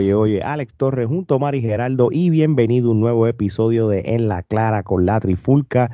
[0.00, 4.00] oye, oye, Alex Torres junto a Mari Geraldo y bienvenido a un nuevo episodio de
[4.06, 5.90] En la Clara con la Trifulca,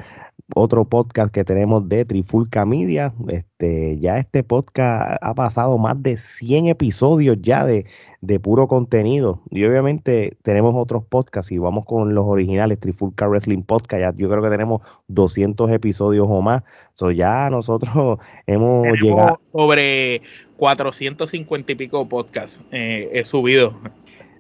[0.54, 3.12] otro podcast que tenemos de Trifulca Media.
[3.28, 7.86] Este, ya este podcast ha pasado más de 100 episodios ya de,
[8.20, 9.42] de puro contenido.
[9.50, 14.00] Y obviamente tenemos otros podcasts y vamos con los originales, Trifulca Wrestling Podcast.
[14.00, 16.62] Ya, yo creo que tenemos 200 episodios o más.
[16.94, 19.40] So ya nosotros hemos llegado.
[19.42, 20.22] Sobre
[20.58, 23.74] 450 y pico podcasts eh, he subido.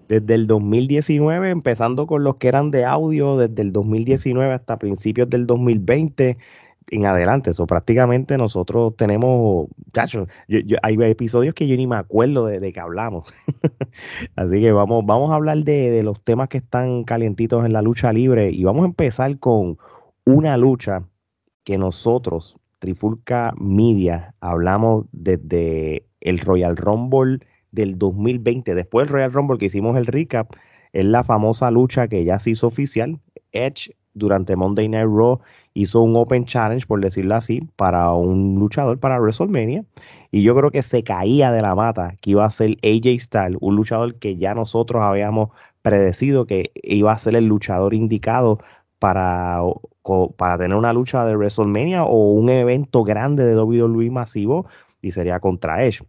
[0.08, 5.28] Desde el 2019, empezando con los que eran de audio, desde el 2019 hasta principios
[5.28, 6.36] del 2020
[6.90, 7.50] en adelante.
[7.50, 9.68] Eso prácticamente nosotros tenemos,
[10.82, 13.28] hay episodios que yo ni me acuerdo de, que hablamos.
[14.36, 18.12] Así que vamos, vamos a hablar de, los temas que están calientitos en la lucha
[18.12, 19.78] libre y vamos a empezar con
[20.24, 21.04] una lucha
[21.64, 27.40] que nosotros, Trifulca Media, hablamos desde el Royal Rumble
[27.76, 28.74] del 2020.
[28.74, 30.52] Después del Royal Rumble que hicimos el recap,
[30.92, 33.20] es la famosa lucha que ya se hizo oficial.
[33.52, 35.40] Edge durante Monday Night Raw
[35.74, 39.84] hizo un Open Challenge, por decirlo así, para un luchador para WrestleMania.
[40.32, 43.58] Y yo creo que se caía de la mata que iba a ser AJ Styles,
[43.60, 45.50] un luchador que ya nosotros habíamos
[45.82, 48.58] predecido que iba a ser el luchador indicado
[48.98, 49.60] para,
[50.36, 54.66] para tener una lucha de WrestleMania o un evento grande de WWE masivo
[55.02, 56.02] y sería contra Edge.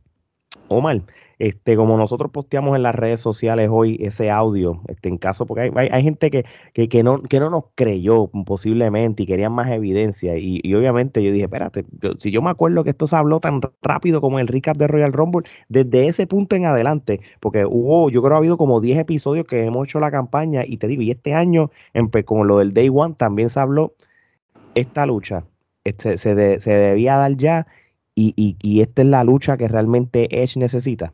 [0.69, 1.01] Omar,
[1.39, 5.71] este, como nosotros posteamos en las redes sociales hoy ese audio, este, en caso, porque
[5.75, 9.69] hay, hay, gente que, que, que, no, que no nos creyó posiblemente y querían más
[9.71, 10.37] evidencia.
[10.37, 11.85] Y, y obviamente yo dije, espérate,
[12.19, 15.13] si yo me acuerdo que esto se habló tan rápido como el recap de Royal
[15.13, 18.99] Rumble, desde ese punto en adelante, porque hubo, yo creo que ha habido como 10
[18.99, 21.71] episodios que hemos hecho la campaña y te digo, y este año,
[22.25, 23.93] como lo del Day One, también se habló
[24.75, 25.45] esta lucha.
[25.83, 27.67] Este, se, se debía dar ya
[28.15, 31.13] y, y, y esta es la lucha que realmente Edge necesita.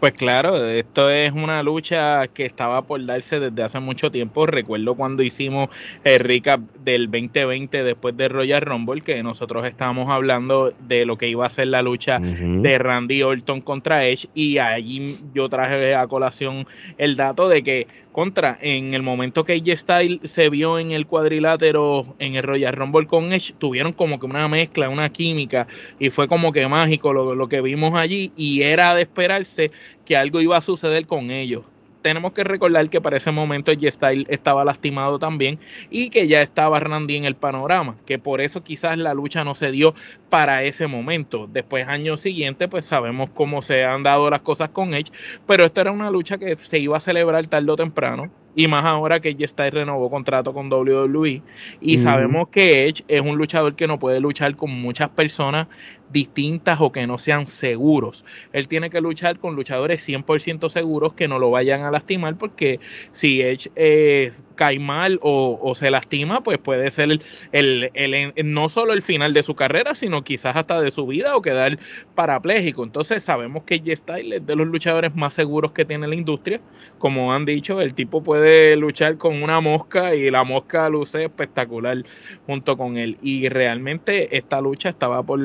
[0.00, 4.46] Pues claro, esto es una lucha que estaba por darse desde hace mucho tiempo.
[4.46, 5.68] Recuerdo cuando hicimos
[6.04, 11.28] el recap del 2020 después de Royal Rumble, que nosotros estábamos hablando de lo que
[11.28, 12.62] iba a ser la lucha uh -huh.
[12.62, 16.66] de Randy Orton contra Edge, y allí yo traje a colación
[16.96, 21.06] el dato de que contra, en el momento que AJ Styles se vio en el
[21.06, 25.68] cuadrilátero en el Royal Rumble con Edge, tuvieron como que una mezcla, una química,
[25.98, 29.70] y fue como que mágico lo, lo que vimos allí, y era de esperarse
[30.04, 31.62] que algo iba a suceder con ellos.
[32.02, 35.58] Tenemos que recordar que para ese momento G-Style estaba lastimado también
[35.90, 39.54] y que ya estaba Randy en el panorama, que por eso quizás la lucha no
[39.54, 39.94] se dio
[40.30, 41.46] para ese momento.
[41.52, 45.12] Después, años siguientes, pues sabemos cómo se han dado las cosas con Edge,
[45.46, 48.30] pero esta era una lucha que se iba a celebrar tarde o temprano.
[48.54, 51.42] Y más ahora que G-Style renovó contrato con WWE.
[51.80, 52.02] Y mm.
[52.02, 55.68] sabemos que Edge es un luchador que no puede luchar con muchas personas
[56.10, 58.24] distintas o que no sean seguros.
[58.52, 62.80] Él tiene que luchar con luchadores 100% seguros que no lo vayan a lastimar porque
[63.12, 67.18] si Edge eh, cae mal o, se lastima, pues puede ser
[67.52, 71.40] el, no solo el final de su carrera, sino quizás hasta de su vida o
[71.40, 71.78] quedar
[72.14, 72.84] parapléjico.
[72.84, 76.60] Entonces sabemos que G-Style es de los luchadores más seguros que tiene la industria.
[76.98, 82.04] Como han dicho, el tipo puede luchar con una mosca y la mosca luce espectacular
[82.44, 83.16] junto con él.
[83.22, 85.40] Y realmente esta lucha estaba por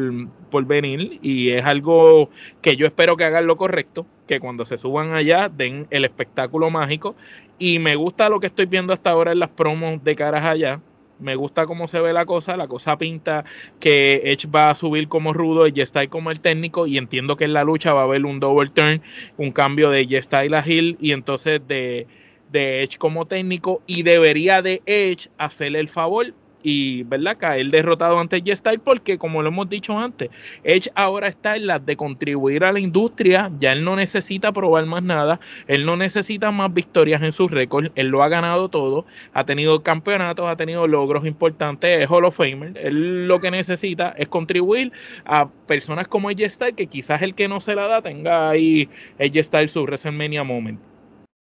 [0.55, 2.29] por venir y es algo
[2.61, 6.69] que yo espero que hagan lo correcto, que cuando se suban allá den el espectáculo
[6.69, 7.15] mágico
[7.57, 10.81] y me gusta lo que estoy viendo hasta ahora en las promos de caras allá.
[11.17, 13.45] Me gusta cómo se ve la cosa, la cosa pinta
[13.79, 17.45] que Edge va a subir como rudo, y ahí como el técnico y entiendo que
[17.45, 19.01] en la lucha va a haber un double turn,
[19.37, 22.07] un cambio de Style a Hill y entonces de,
[22.51, 26.33] de Edge como técnico y debería de Edge hacerle el favor
[26.65, 30.31] y verdad caer derrotado ante G-Style porque como lo hemos dicho antes,
[30.63, 34.87] Edge ahora está en la de contribuir a la industria, ya él no necesita probar
[34.87, 39.05] más nada, él no necesita más victorias en sus récords, él lo ha ganado todo,
[39.33, 44.15] ha tenido campeonatos, ha tenido logros importantes, es Hall of Famer, él lo que necesita
[44.17, 44.91] es contribuir
[45.25, 48.89] a personas como Edge Style que quizás el que no se la da tenga ahí
[49.19, 50.79] Edge Style su WrestleMania moment.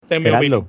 [0.02, 0.66] Se me olvidó.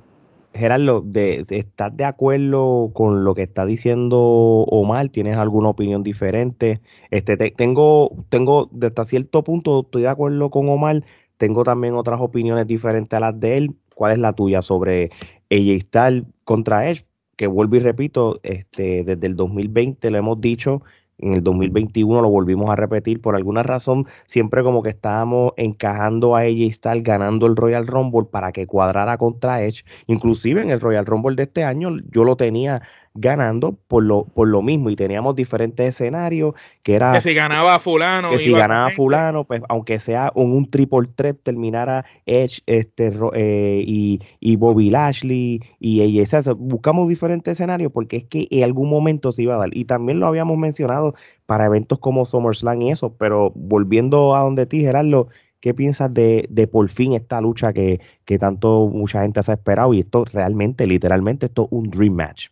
[0.54, 5.08] Gerardo, de, ¿estás de acuerdo con lo que está diciendo Omar?
[5.08, 6.80] ¿Tienes alguna opinión diferente?
[7.10, 11.02] Este, te, tengo, tengo, hasta cierto punto estoy de acuerdo con Omar,
[11.38, 13.74] tengo también otras opiniones diferentes a las de él.
[13.96, 15.10] ¿Cuál es la tuya sobre
[15.48, 17.04] ella Styles contra Edge?
[17.36, 20.82] Que vuelvo y repito, este, desde el 2020 le hemos dicho
[21.18, 23.20] En el 2021 lo volvimos a repetir.
[23.20, 28.26] Por alguna razón, siempre como que estábamos encajando a AJ Styles ganando el Royal Rumble
[28.30, 29.84] para que cuadrara contra Edge.
[30.06, 32.82] Inclusive en el Royal Rumble de este año yo lo tenía
[33.14, 37.78] ganando por lo, por lo mismo y teníamos diferentes escenarios que era que si ganaba
[37.78, 43.12] fulano que si ganaba fulano pues aunque sea un, un triple threat terminara Edge este
[43.34, 48.90] eh, y, y, Bobby Lashley y ella buscamos diferentes escenarios porque es que en algún
[48.90, 51.14] momento se iba a dar y también lo habíamos mencionado
[51.46, 55.28] para eventos como SummerSlam y eso pero volviendo a donde ti Gerardo
[55.60, 59.54] ¿Qué piensas de, de, por fin esta lucha que, que tanto mucha gente se ha
[59.54, 59.94] esperado?
[59.94, 62.48] Y esto realmente, literalmente, esto es un dream match.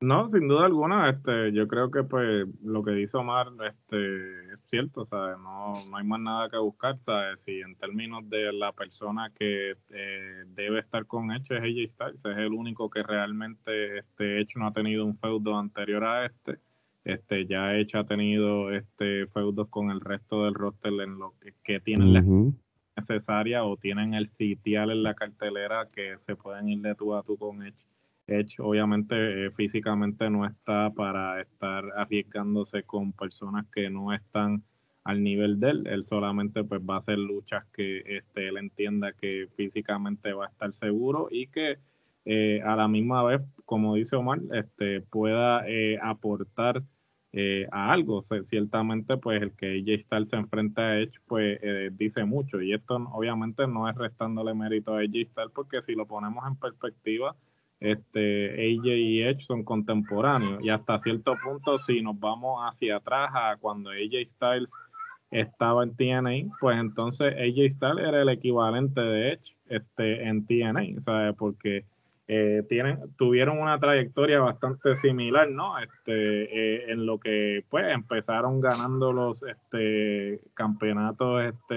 [0.00, 4.60] No, sin duda alguna, este, yo creo que pues lo que dice Omar este, es
[4.68, 5.38] cierto, ¿sabes?
[5.40, 7.42] No, no hay más nada que buscar, ¿sabes?
[7.42, 12.24] Si en términos de la persona que eh, debe estar con Hecho es AJ Styles,
[12.24, 16.60] es el único que realmente este Hecho no ha tenido un feudo anterior a este,
[17.02, 21.54] este ya Hecho ha tenido este feudos con el resto del roster en lo que,
[21.64, 22.22] que tienen la
[22.96, 27.24] necesaria o tienen el sitial en la cartelera que se pueden ir de tú a
[27.24, 27.87] tú con Hecho
[28.28, 34.62] Edge obviamente eh, físicamente no está para estar arriesgándose con personas que no están
[35.04, 35.86] al nivel de él.
[35.86, 40.48] Él solamente pues va a hacer luchas que este, él entienda que físicamente va a
[40.48, 41.78] estar seguro y que
[42.26, 46.82] eh, a la misma vez, como dice Omar, este, pueda eh, aportar
[47.70, 48.22] a algo.
[48.22, 51.60] ciertamente pues el que AJ Styles se enfrenta a Edge pues
[51.96, 56.06] dice mucho y esto obviamente no es restándole mérito a AJ Styles porque si lo
[56.06, 57.36] ponemos en perspectiva,
[57.80, 63.30] este, AJ y Edge son contemporáneos y hasta cierto punto si nos vamos hacia atrás
[63.32, 64.72] a cuando AJ Styles
[65.30, 71.02] estaba en TNA, pues entonces AJ Styles era el equivalente de Edge este, en TNA,
[71.04, 71.34] ¿sabes?
[71.36, 71.84] Porque
[72.30, 75.78] eh, tienen, tuvieron una trayectoria bastante similar, ¿no?
[75.78, 81.74] Este, eh, en lo que pues empezaron ganando los este, campeonatos este,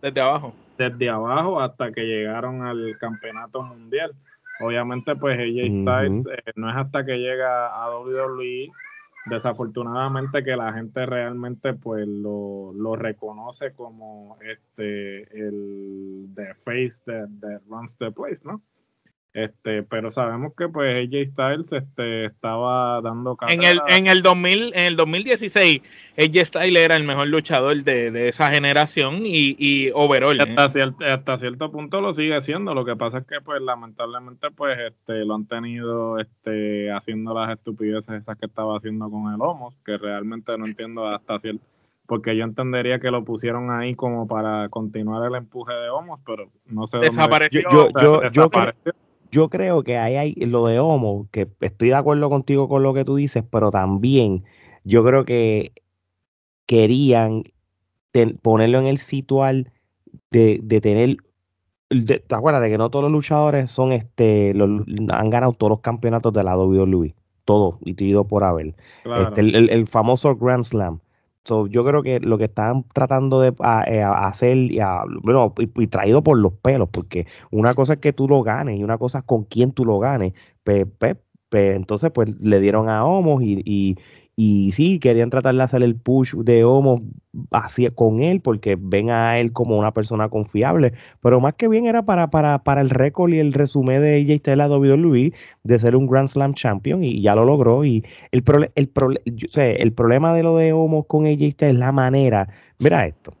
[0.00, 0.54] desde abajo.
[0.78, 4.12] Desde abajo hasta que llegaron al campeonato mundial.
[4.60, 8.70] Obviamente, pues AJ Styles eh, no es hasta que llega a WWE,
[9.26, 17.28] desafortunadamente que la gente realmente pues lo, lo reconoce como este el the face that
[17.68, 18.62] runs the place, ¿no?
[19.34, 24.72] Este, pero sabemos que pues AJ Styles este, estaba dando en el en el 2000
[24.74, 25.82] en el 2016
[26.16, 30.40] AJ Styles era el mejor luchador de, esa generación y, y overall.
[30.40, 30.70] Hasta, ¿eh?
[30.70, 32.74] cierto, hasta cierto punto lo sigue haciendo.
[32.74, 37.50] Lo que pasa es que pues lamentablemente pues este lo han tenido este haciendo las
[37.50, 41.64] estupideces esas que estaba haciendo con el Homos, que realmente no entiendo hasta cierto
[42.06, 46.50] porque yo entendería que lo pusieron ahí como para continuar el empuje de Homos, pero
[46.64, 49.07] no sé desapareció, dónde yo, yo, desapareció yo
[49.48, 53.04] creo que ahí hay lo de Homo, que estoy de acuerdo contigo con lo que
[53.04, 54.44] tú dices, pero también
[54.84, 55.72] yo creo que
[56.66, 57.44] querían
[58.42, 59.70] ponerlo en el situal
[60.30, 61.16] de, de tener
[61.88, 66.32] ¿te acuerdas de que no todos los luchadores son este han ganado todos los campeonatos
[66.32, 67.14] de la WWE?
[67.44, 68.74] Todos, y te ido por haber.
[69.04, 71.00] Este, el, famoso Grand Slam
[71.44, 73.54] yo creo que lo que están tratando de
[73.86, 74.78] eh, hacer, y,
[75.22, 78.84] bueno, y, traído por los pelos, porque una cosa es que tú lo ganes y
[78.84, 80.34] una cosa es con quién tú lo ganes.
[80.64, 80.86] Pues,
[81.50, 83.96] entonces, pues le dieron a Homos y
[84.72, 87.02] sí, querían tratar de hacer el push de Homo
[87.50, 90.92] así con él, porque ven a él como una persona confiable.
[91.20, 94.38] Pero más que bien era para, para, para el récord y el resumen de AJ
[94.38, 95.32] Styles a WWE
[95.64, 97.84] de ser un Grand Slam Champion y ya lo logró.
[97.84, 98.44] Y el,
[98.76, 98.92] el,
[99.54, 102.48] el problema de lo de Homo con AJ Styles es la manera.
[102.78, 103.32] Mira esto.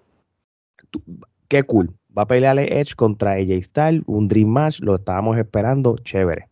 [1.46, 1.94] qué cool.
[2.16, 6.48] Va a pelear Edge contra AJ Styles, un Dream Match, lo estábamos esperando, chévere.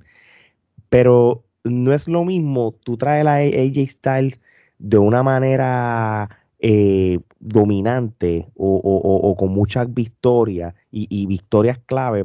[0.88, 4.40] Pero no es lo mismo tú traes a AJ Styles
[4.78, 12.24] de una manera eh, dominante o, con muchas victorias y, victorias clave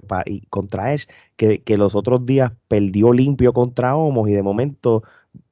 [0.50, 5.03] contra Edge que, los otros días perdió limpio contra Homos y de momento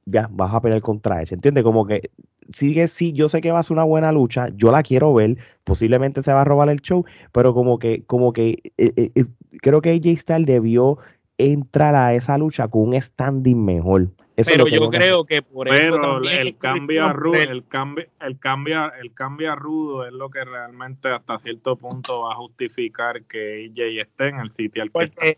[0.06, 1.34] ya vas a pelear contra Edge.
[1.34, 1.62] ¿Entiendes?
[1.62, 2.10] Como que
[2.52, 5.36] sigue, sí, yo sé que va a ser una buena lucha, yo la quiero ver,
[5.64, 9.24] posiblemente se va a robar el show, pero como que, como que eh, eh,
[9.60, 10.98] creo que AJ Styles debió
[11.40, 14.10] entrar a esa lucha con un standing mejor
[14.44, 15.24] pero yo creo.
[15.24, 20.30] que por eso el cambio rudo, el cambio, el cambio, el cambio rudo es lo
[20.30, 24.90] que realmente hasta cierto punto va a justificar que AJ esté en el sitio al
[24.90, 25.36] que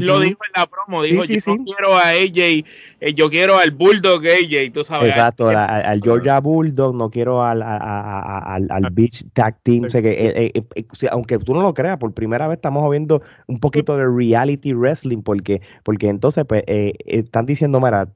[0.00, 2.64] lo dijo en la promo, dijo yo quiero a AJ,
[3.00, 5.10] eh, yo quiero al Bulldog AJ, tú sabes.
[5.10, 10.84] Exacto, al, Georgia Bulldog, no quiero al, al, al Beach Tag Team, que, eh, eh,
[11.10, 15.22] aunque tú no lo creas, por primera vez estamos viendo un poquito de reality wrestling,
[15.22, 18.08] porque, porque entonces pues, están diciendo, mira,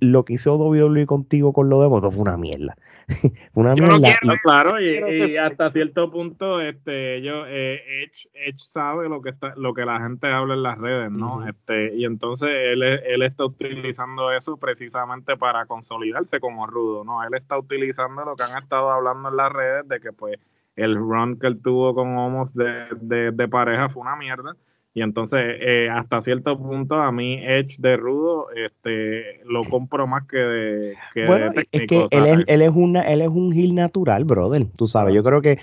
[0.00, 2.76] lo que hizo WWE contigo con lo de moto fue una mierda.
[3.54, 4.38] una mierda.
[4.42, 8.08] claro, y, hasta cierto punto, este, ellos, eh,
[8.46, 11.46] Edge, sabe lo que está, lo que la gente habla en las redes, ¿no?
[11.46, 17.22] Este, y entonces él, él está utilizando eso precisamente para consolidarse como rudo, ¿no?
[17.22, 20.38] Él está utilizando lo que han estado hablando en las redes de que pues
[20.76, 24.56] el run que él tuvo con Homos de, de pareja fue una mierda
[24.96, 30.24] y entonces, eh, hasta cierto punto, a mí Edge de Rudo este, lo compro más
[30.28, 33.74] que de, que bueno, Es que él es, él, es una, él es un heel
[33.74, 34.66] natural, brother.
[34.76, 35.58] Tú sabes, yo creo que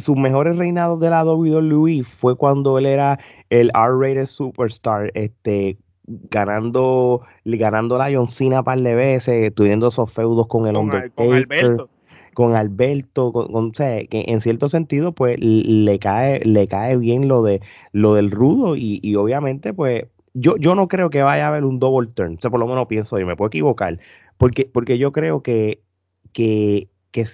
[0.00, 3.20] sus mejores reinados de la WWE fue cuando él era
[3.50, 10.48] el R-rated superstar, este, ganando, ganando la John Cena par de veces, teniendo esos feudos
[10.48, 11.88] con el con, Undertaker con Alberto,
[12.36, 17.60] con, que en cierto sentido, pues le cae, le cae bien lo de
[17.92, 21.78] lo del rudo, y, obviamente, pues, yo, yo no creo que vaya a haber un
[21.80, 22.34] double turn.
[22.36, 23.98] O sea, por lo menos pienso, y me puedo equivocar,
[24.36, 25.80] porque, porque yo creo que,
[26.32, 27.24] que, que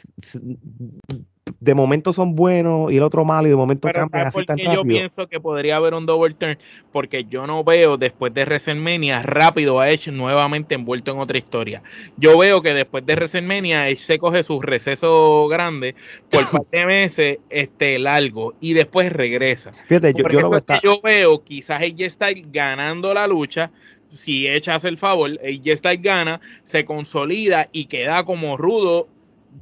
[1.59, 4.75] de momento son buenos y el otro malo y de momento cambian así tan rápido.
[4.75, 6.57] Yo pienso que podría haber un double turn
[6.93, 11.83] porque yo no veo después de WrestleMania rápido a Edge nuevamente envuelto en otra historia.
[12.17, 15.97] Yo veo que después de WrestleMania Edge se coge su receso grande
[16.31, 19.73] por par de meses este, largo y después regresa.
[19.87, 20.51] Fíjate, yo, yo,
[20.83, 23.73] yo veo quizás ella está ganando la lucha,
[24.13, 29.09] si Edge hace el favor, ella está gana, se consolida y queda como rudo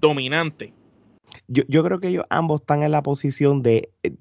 [0.01, 0.75] dominante
[1.51, 4.15] yo, yo creo que ellos ambos están en la posición de, eh,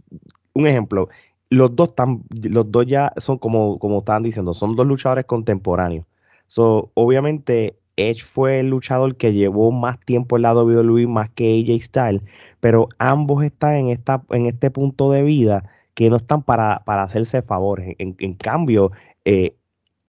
[0.53, 1.09] un ejemplo,
[1.49, 6.05] los dos están, los dos ya son como, como estaban diciendo, son dos luchadores contemporáneos.
[6.47, 11.59] So, obviamente, Edge fue el luchador que llevó más tiempo en la WWE más que
[11.59, 12.23] AJ Styles,
[12.59, 17.03] pero ambos están en, esta, en este punto de vida que no están para, para
[17.03, 17.95] hacerse favores.
[17.99, 18.91] En, en cambio,
[19.25, 19.55] eh,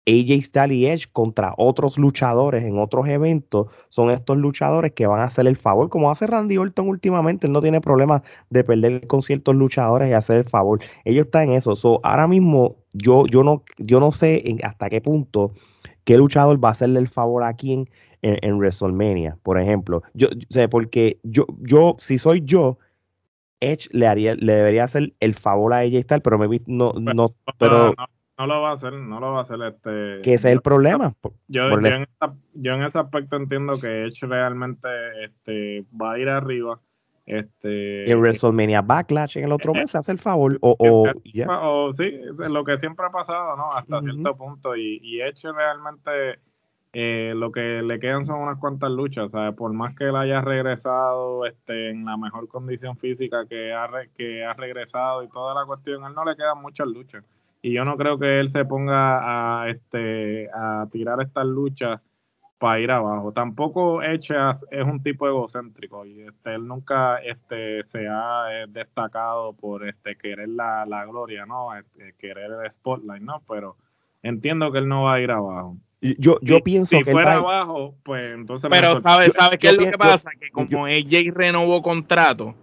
[0.10, 5.22] AJ Styles y Edge contra otros luchadores en otros eventos son estos luchadores que van
[5.22, 9.08] a hacer el favor, como hace Randy Orton últimamente, él no tiene problema de perder
[9.08, 10.80] con ciertos luchadores y hacer el favor.
[11.06, 11.74] Ellos están en eso.
[12.04, 15.52] ahora mismo yo, yo, no, yo no sé hasta qué punto
[16.04, 17.88] qué luchador va a hacerle el favor a quién
[18.22, 20.02] en, WrestleMania, por ejemplo.
[20.14, 22.80] Yo, sé, porque yo, yo, si soy yo,
[23.62, 27.36] Edge le haría, le debería hacer el favor a AJ Styles, pero me no, no,
[27.58, 30.22] pero no lo va a hacer, no lo va a hacer este.
[30.22, 31.14] Que ese es el problema.
[31.48, 34.88] Yo, en ese aspecto entiendo que Edge realmente
[35.24, 36.80] este, va a ir arriba.
[37.26, 40.58] Este, en WrestleMania Backlash en el otro mes, hace el favor.
[40.62, 43.74] O, o, o sí, lo que siempre ha pasado, ¿no?
[43.74, 44.76] Hasta cierto punto.
[44.76, 46.40] Y, y Edge realmente
[46.94, 49.30] eh, lo que le quedan son unas cuantas luchas.
[49.32, 49.54] ¿sabes?
[49.56, 54.44] Por más que él haya regresado este, en la mejor condición física que ha, que
[54.44, 57.24] ha regresado y toda la cuestión, a él no le quedan muchas luchas
[57.62, 62.02] y yo no creo que él se ponga a, este, a tirar estas luchas
[62.58, 63.32] para ir abajo.
[63.32, 69.54] Tampoco Echas es un tipo egocéntrico y este, él nunca este, se ha eh, destacado
[69.54, 71.76] por este, querer la, gloria, ¿no?
[71.76, 73.42] Este, querer el spotlight, ¿no?
[73.48, 73.78] Pero
[74.22, 75.78] entiendo que él no va a ir abajo.
[76.02, 78.70] Yo, yo pienso si que fuera abajo, pues entonces.
[78.70, 80.32] Pero ¿sabes sabe qué es lo que pasa?
[80.40, 82.56] Que como AJ renovó contrato,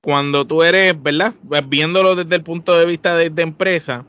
[0.00, 1.34] cuando tú eres, ¿verdad?
[1.46, 4.04] Pues viéndolo desde el punto de vista de, empresa,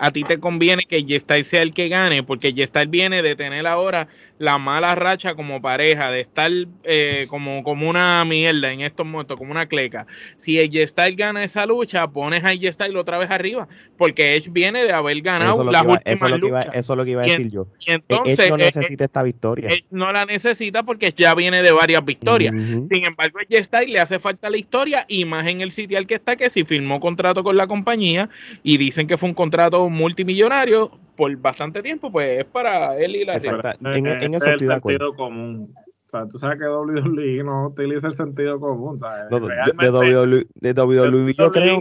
[0.00, 3.66] a ti te conviene que G-Style sea el que gane, porque G-Style viene de tener
[3.66, 6.50] ahora la mala racha como pareja, de estar
[6.84, 10.06] eh, como, como una mierda en estos momentos, como una cleca.
[10.38, 14.92] Si G-Style gana esa lucha, pones a G-Style otra vez arriba, porque Edge viene de
[14.92, 16.68] haber ganado las últimas luchas.
[16.72, 17.66] eso es lo que iba a decir yo.
[17.80, 19.68] Y entonces, Edge no eh, necesita esta victoria.
[19.68, 22.54] Edge no la necesita porque ya viene de varias victorias.
[22.54, 26.06] Sin embargo, a G-Style le hace falta la historia y más en el sitio al
[26.06, 28.30] que está, que si firmó contrato con la compañía
[28.62, 33.24] y dicen que fue un contrato multimillonario por bastante tiempo, pues es para él y
[33.24, 35.74] la en, en eso el sentido común.
[36.06, 38.98] O sea, tú sabes que WWE no utiliza el sentido común.
[38.98, 39.30] ¿sabes?
[39.30, 41.80] de, WWE, de WWE yo creo.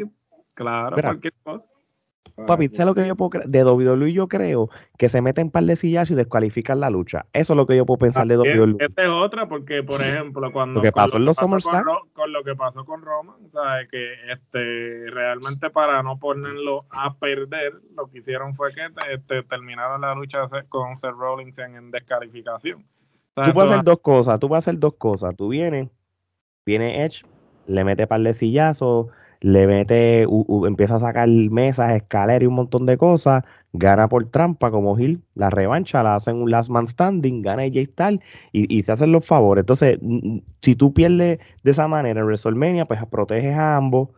[0.54, 1.66] Claro, cualquier cosa.
[2.46, 3.48] Papi, ¿sabes lo que yo puedo creer?
[3.48, 7.26] De WWE yo creo que se meten par de sillas y descualifican la lucha.
[7.34, 8.76] Eso es lo que yo puedo pensar de WWE.
[8.80, 10.80] Esta es otra, porque, por ejemplo, cuando.
[10.80, 11.84] Lo que pasó en los SummerSlam.
[12.14, 13.88] Con, lo que pasó con Roman, ¿sabes?
[13.90, 18.82] Que este, realmente para no ponerlo a perder, lo que hicieron fue que
[19.14, 22.86] este, terminaron la lucha con Seth Rollins en, descalificación.
[23.36, 24.40] Tú puedes hacer dos cosas.
[24.40, 25.36] Tú puedes hacer dos cosas.
[25.36, 25.90] Tú vienes,
[26.66, 27.24] viene Edge,
[27.68, 29.08] le mete par de sillazos
[29.42, 30.26] le mete,
[30.68, 33.44] empieza a sacar mesas, escaleras y un montón de cosas,
[33.74, 37.86] gana por trampa como Gil, la revancha, la hacen un last man standing, gana y
[37.86, 39.64] Styles y, se hacen los favores.
[39.64, 40.00] Entonces,
[40.62, 44.10] si tú pierdes de esa manera en WrestleMania, pues proteges a ambos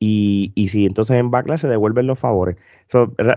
[0.00, 2.56] y, si entonces en Backlash se devuelven los favores.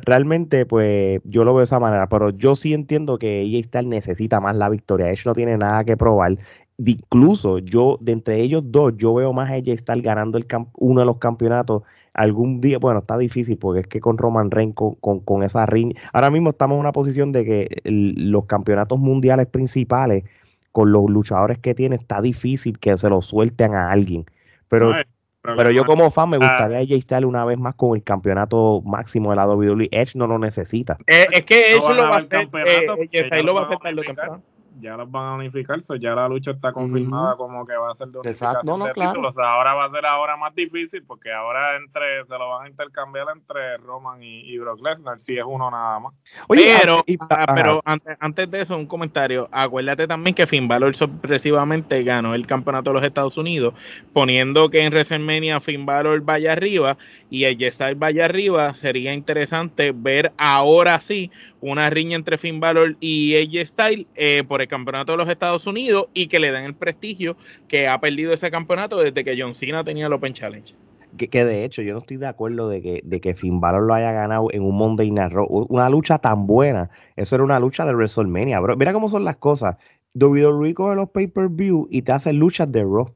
[0.04, 3.90] realmente, pues yo lo veo de esa manera, pero yo sí entiendo que AJ Styles
[3.90, 5.10] necesita más la victoria.
[5.10, 6.38] Ellos no tiene nada que probar.
[6.86, 11.02] Incluso yo, de entre ellos dos, yo veo más a AJ Styles ganando el uno
[11.02, 11.84] de los campeonatos
[12.14, 15.94] algún día, bueno, está difícil porque es que con Roman Reigns, con, con, esa ring,
[16.14, 20.26] ahora mismo estamos en una posición de que los campeonatos mundiales principales,
[20.72, 24.26] con los luchadores que tiene, está difícil que se lo suelten a alguien.
[24.70, 24.94] Pero,
[25.42, 28.82] pero yo como fan me gustaría a AJ Styles una vez más con el campeonato
[28.86, 29.90] máximo de la WWE.
[29.92, 30.98] Edge no lo necesita.
[31.08, 34.06] Eh, es que Edge lo va a hacer, eh, lo va a hacer para el
[34.06, 34.42] campeonato
[34.80, 38.08] ya los van a unificar, ya la lucha está confirmada como que va a ser
[38.08, 39.12] de unificación no, no, de claro.
[39.12, 39.38] títulos.
[39.38, 43.28] ahora va a ser ahora más difícil porque ahora entre se lo van a intercambiar
[43.36, 46.14] entre Roman y, Brock Lesnar, si es uno nada más.
[46.48, 49.50] pero, ah, pero antes, antes, de eso, un comentario.
[49.52, 53.74] Acuérdate también que Finn Balor sorpresivamente ganó el campeonato de los Estados Unidos,
[54.14, 56.98] poniendo que en WrestleMania Finn Balor vaya arriba
[57.30, 58.74] y el Styles vaya arriba.
[58.74, 64.61] Sería interesante ver ahora sí una riña entre Finn Balor y AJ Styles eh, por
[64.62, 67.36] el campeonato de los Estados Unidos y que le den el prestigio
[67.68, 70.74] que ha perdido ese campeonato desde que John Cena tenía el Open Challenge.
[71.18, 73.94] Que, de hecho yo no estoy de acuerdo de que, de que Finn Balor lo
[73.94, 75.46] haya ganado en un Monday Night Raw.
[75.70, 76.90] Una lucha tan buena.
[77.18, 78.78] Eso era una lucha de WrestleMania, bro.
[78.78, 79.76] Mira cómo son las cosas.
[80.14, 83.14] WWE coge los pay-per-view y te hace luchas de Raw.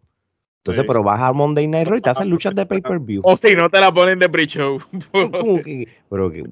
[0.58, 3.22] Entonces, pero vas a Monday Night Raw y te hacen luchas de pay-per-view.
[3.24, 4.80] O si no te la ponen de pre-show.
[6.10, 6.44] pero que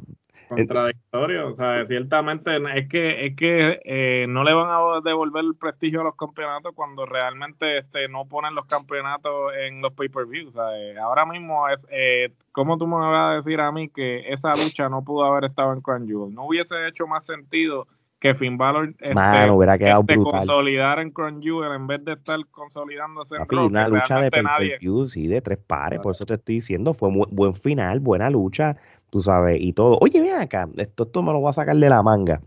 [0.56, 1.50] contradictorio.
[1.50, 6.02] O sea, ciertamente es que es que eh, no le van a devolver el prestigio
[6.02, 10.50] a los campeonatos cuando realmente este no ponen los campeonatos en los pay-per-view.
[10.50, 13.90] O sea, eh, ahora mismo es eh, ¿cómo tú me vas a decir a mí
[13.90, 16.34] que esa lucha no pudo haber estado en Crown Jewel?
[16.34, 17.88] No hubiese hecho más sentido
[18.24, 22.40] que Finn Balor este, hubiera quedado este, consolidar en Crown Jewel en vez de estar
[22.52, 26.56] consolidándose en Raw, una lucha de pay-per-view, sí, de tres pares, por eso te estoy
[26.56, 28.78] diciendo, fue muy, buen final, buena lucha
[29.14, 30.00] tú sabes, y todo.
[30.02, 32.42] Oye, ven acá, esto, esto me lo voy a sacar de la manga.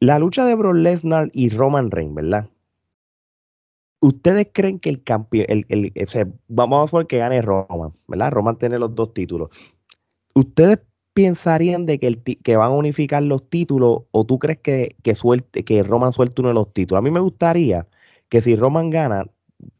[0.00, 2.48] La lucha de Brock Lesnar y Roman Reigns, ¿verdad?
[4.00, 8.32] ¿Ustedes creen que el campeón, el, el, vamos a ver que gane Roman, ¿verdad?
[8.32, 9.50] Roman tiene los dos títulos.
[10.34, 10.78] ¿Ustedes
[11.12, 15.14] pensarían de que, el, que van a unificar los títulos o tú crees que, que,
[15.14, 17.00] suelte, que Roman suelte uno de los títulos?
[17.00, 17.86] A mí me gustaría
[18.30, 19.26] que si Roman gana,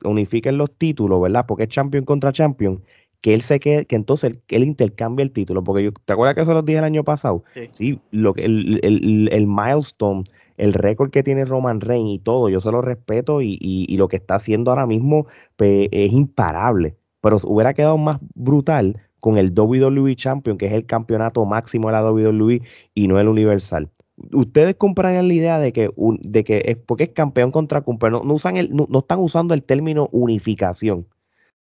[0.04, 1.46] unifiquen los títulos, ¿verdad?
[1.46, 2.82] Porque es champion contra champion
[3.22, 6.42] que él se quede, que entonces él, intercambie el título, porque yo, ¿te acuerdas que
[6.42, 7.44] eso lo dije el año pasado?
[7.70, 10.24] Sí, lo que el, el, el, milestone,
[10.56, 14.08] el récord que tiene Roman Reigns y todo, yo se lo respeto y, y, lo
[14.08, 19.56] que está haciendo ahora mismo pues, es imparable, pero hubiera quedado más brutal con el
[19.56, 22.60] WWE Champion, que es el campeonato máximo de la WWE
[22.92, 23.88] y no el Universal.
[24.32, 28.34] Ustedes comprarían la idea de que, de que es porque es campeón contra campeón, no,
[28.34, 31.06] usan el, no están usando el término unificación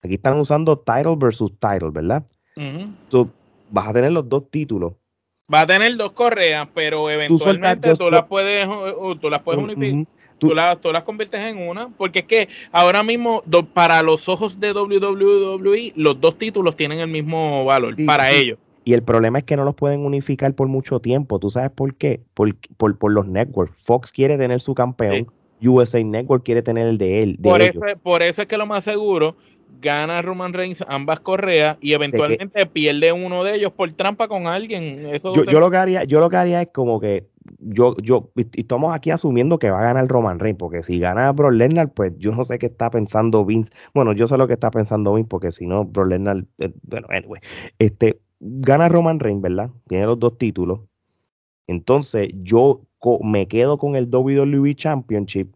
[0.02, 2.24] Aquí están usando title versus title, ¿verdad?
[3.10, 3.30] Tú
[3.70, 4.94] vas a tener los dos títulos.
[5.52, 8.68] Va a tener dos correas, pero eventualmente tú, las puedes,
[9.20, 10.06] tú las puedes unificar.
[10.38, 14.58] Tú, las, tú las conviertes en una, porque es que ahora mismo para los ojos
[14.60, 18.58] de WWE los dos títulos tienen el mismo valor para ellos.
[18.86, 21.40] Y el problema es que no los pueden unificar por mucho tiempo.
[21.40, 22.22] ¿Tú sabes por qué?
[22.34, 23.76] Por, por, los networks.
[23.84, 25.28] Fox quiere tener su campeón,
[25.62, 27.38] USA Network quiere tener el de él.
[27.42, 29.36] por, Eso, por eso es que lo más seguro
[29.82, 35.06] gana Roman Reigns ambas correas y eventualmente pierde uno de ellos por trampa con alguien.
[35.08, 37.28] Eso yo, lo que haría, yo lo que haría es como que
[37.60, 41.32] yo, yo, y estamos aquí asumiendo que va a ganar Roman Reigns, porque si gana
[41.32, 43.72] Brock Lesnar, pues yo no sé qué está pensando Vince.
[43.94, 47.08] Bueno, yo sé lo que está pensando Vince, porque si no, Brock Lesnar, eh, bueno,
[47.10, 47.42] anyway,
[47.80, 49.70] este, gana Roman Reigns, ¿verdad?
[49.88, 50.82] Tiene los dos títulos.
[51.68, 52.82] Entonces, yo
[53.22, 55.56] me quedo con el WWE Championship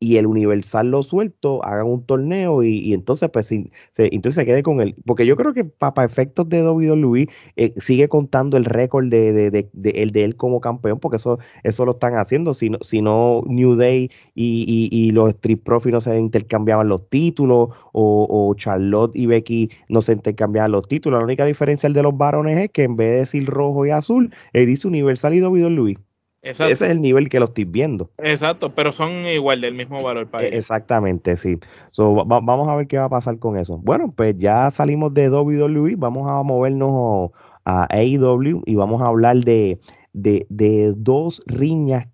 [0.00, 4.62] y el Universal lo suelto, hagan un torneo y, entonces pues se, entonces se quede
[4.62, 4.94] con él.
[5.04, 9.50] Porque yo creo que para efectos de WWE eh, sigue contando el récord de, de,
[9.50, 12.54] de, el de él como campeón, porque eso, eso lo están haciendo.
[12.54, 17.08] Si no, si no New Day y, y, los Street Profits no se intercambiaban los
[17.08, 21.18] títulos, o, o, Charlotte y Becky no se intercambiaban los títulos.
[21.18, 23.90] La única diferencia el de los varones es que en vez de decir rojo y
[23.90, 26.07] azul, él dice Universal y WWE.
[26.42, 28.10] Ese es el nivel que lo estoy viendo.
[28.18, 31.58] Exacto, pero son igual del mismo valor para e, Exactamente, sí.
[31.96, 33.78] vamos a ver qué va a pasar con eso.
[33.78, 37.32] Bueno, pues ya salimos de WWE, vamos a movernos
[37.64, 39.80] a AEW y vamos a hablar de,
[40.12, 42.06] de, dos riñas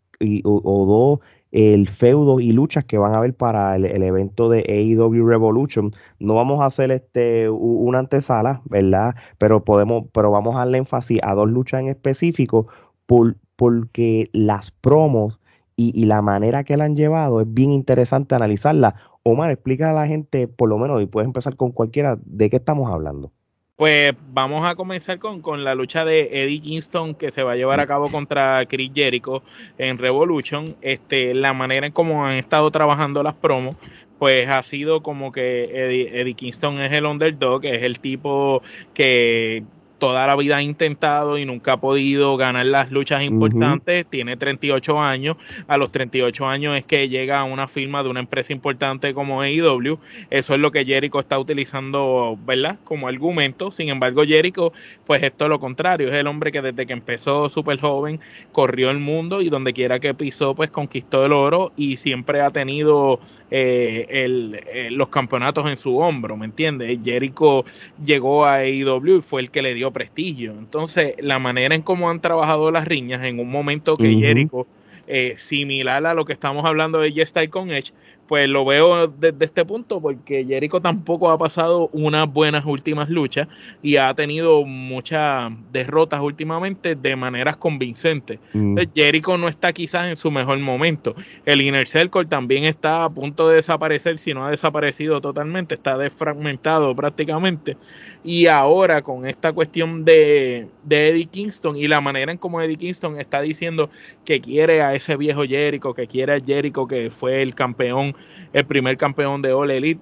[0.45, 5.25] o, dos el feudo y luchas que van a haber para el, evento de AEW
[5.27, 5.91] Revolution.
[6.19, 9.15] No vamos a hacer este una antesala, ¿verdad?
[9.39, 12.67] Pero podemos, pero vamos a darle énfasis a dos luchas en específico
[13.07, 15.41] por, porque las promos
[15.77, 18.95] y, la manera que la han llevado es bien interesante analizarla.
[19.23, 22.57] Omar, explica a la gente, por lo menos, y puedes empezar con cualquiera, de qué
[22.57, 23.33] estamos hablando.
[23.77, 27.57] Pues vamos a comenzar con, con, la lucha de Eddie Kingston que se va a
[27.57, 29.43] llevar a cabo contra Chris Jericho
[29.79, 30.77] en Revolution.
[30.81, 33.75] Este, la manera en cómo han estado trabajando las promos,
[34.21, 38.63] pues ha sido como que Eddie, Eddie Kingston es el underdog, es el tipo
[38.93, 39.65] que
[40.05, 44.05] toda la vida ha intentado y nunca ha podido ganar las luchas importantes.
[44.05, 45.39] Tiene 38 años.
[45.67, 49.41] A los 38 años es que llega a una firma de una empresa importante como
[49.41, 49.99] AEW.
[50.29, 52.79] Eso es lo que Jericho está utilizando, ¿verdad?
[52.85, 53.71] Como argumento.
[53.71, 54.75] Sin embargo, Jericho,
[55.07, 56.09] pues esto es lo contrario.
[56.09, 58.21] Es el hombre que desde que empezó súper joven
[58.53, 62.51] corrió el mundo y donde quiera que pisó, pues conquistó el oro y siempre ha
[62.51, 66.99] tenido eh, eh, los campeonatos en su hombro, ¿me entiendes?
[67.03, 67.65] Jericho
[68.05, 70.53] llegó a AEW y fue el que le dio prestigio.
[70.53, 74.67] Entonces, la manera en cómo han trabajado las riñas en un momento que Jericho,
[75.07, 77.93] eh, similar a lo que estamos hablando de Yes con Edge,
[78.27, 83.49] pues lo veo desde este punto porque Jericho tampoco ha pasado unas buenas últimas luchas
[83.83, 88.39] y ha tenido muchas derrotas últimamente de maneras convincentes.
[88.53, 88.79] Mm.
[88.95, 91.15] Jericho no está quizás en su mejor momento.
[91.45, 95.99] El Inner Circle también está a punto de desaparecer, si no ha desaparecido totalmente, está
[95.99, 97.77] desfragmentado prácticamente.
[98.23, 102.77] Y ahora con esta cuestión de, de Eddie Kingston y la manera en cómo Eddie
[102.77, 103.91] Kingston está diciendo
[104.25, 108.14] que quiere a ese viejo Jericho, que quiere a Jericho que fue el campeón
[108.53, 110.01] el primer campeón de All Elite,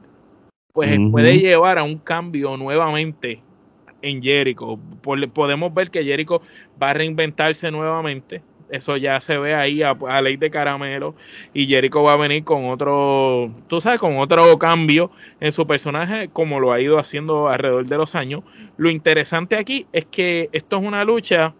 [0.73, 3.43] pues puede llevar a un cambio nuevamente
[4.01, 4.79] en Jericho.
[5.03, 6.43] podemos ver que Jericho
[6.83, 8.43] va a reinventarse nuevamente.
[8.71, 11.15] Eso ya se ve ahí a, ley de caramelo.
[11.53, 16.29] Y Jericho va a venir con otro, tú sabes, con otro cambio en su personaje,
[16.29, 18.43] como lo ha ido haciendo alrededor de los años.
[18.79, 21.55] Lo interesante aquí es que esto es una lucha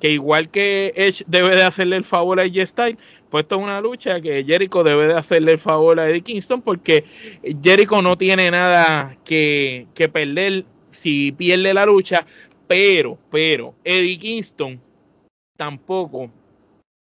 [0.00, 2.98] que igual que Edge debe de hacerle el favor a AJ Styles,
[3.30, 6.62] pues esto es una lucha que Jericho debe de hacerle el favor a Eddie Kingston
[6.62, 7.04] porque
[7.62, 12.26] Jericho no tiene nada que, que perder si pierde la lucha,
[12.66, 14.80] pero, pero Eddie Kingston
[15.56, 16.30] tampoco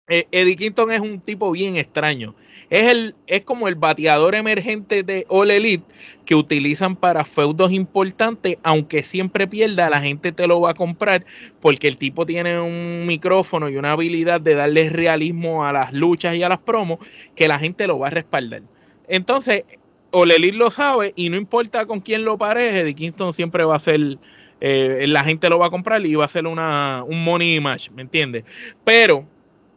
[0.08, 2.36] eh, Eddie Kingston es un tipo bien extraño.
[2.74, 5.84] Es, el, es como el bateador emergente de All Elite
[6.26, 11.24] que utilizan para feudos importantes, aunque siempre pierda, la gente te lo va a comprar
[11.62, 16.36] porque el tipo tiene un micrófono y una habilidad de darle realismo a las luchas
[16.36, 16.98] y a las promos
[17.36, 18.64] que la gente lo va a respaldar.
[19.08, 19.66] Entonces,
[20.10, 23.80] All Elite lo sabe y no importa con quién lo pareje, Kingston siempre va a
[23.80, 24.18] ser,
[24.62, 27.92] eh, la gente lo va a comprar y va a ser una, un money match,
[27.92, 28.46] ¿me entiendes?
[28.84, 29.28] Pero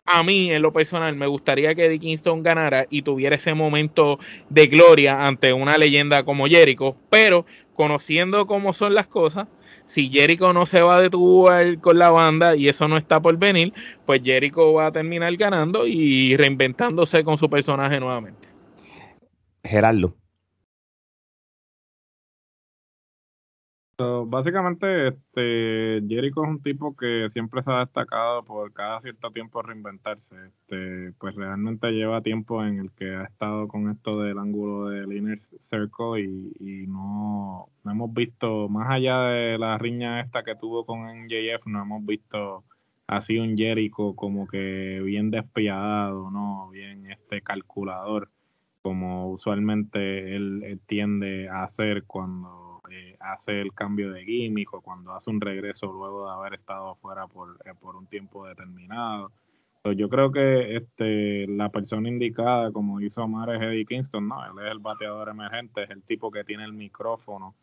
[0.06, 4.18] a mí, en lo personal, me gustaría que Eddie Kingston ganara y tuviera ese momento
[4.48, 9.48] de gloria ante una leyenda como Jericho, pero conociendo cómo son las cosas,
[9.84, 11.48] si Jericho no se va de tu
[11.80, 13.72] con la banda y eso no está por venir,
[14.04, 18.48] pues Jericho va a terminar ganando y reinventándose con su personaje nuevamente.
[19.64, 20.14] Gerardo.
[24.26, 29.62] Básicamente, este, Jericho es un tipo que siempre se ha destacado por cada cierto tiempo
[29.62, 30.34] reinventarse.
[30.46, 35.12] Este, pues realmente lleva tiempo en el que ha estado con esto del ángulo del
[35.12, 40.84] inner circle y, no, no, hemos visto, más allá de la riña esta que tuvo
[40.84, 42.64] con MJF, no hemos visto
[43.06, 46.68] así un Jericho como que bien despiadado, ¿no?
[46.70, 48.30] Bien este calculador,
[48.82, 55.30] como usualmente él tiende a hacer cuando eh, hace el cambio de gimmick cuando hace
[55.30, 59.30] un regreso luego de haber estado fuera por, eh, por un tiempo determinado.
[59.96, 64.44] yo creo que este, la persona indicada, como hizo Omar, es Eddie Kingston, ¿no?
[64.44, 67.54] Él es el bateador emergente, es el tipo que tiene el micrófono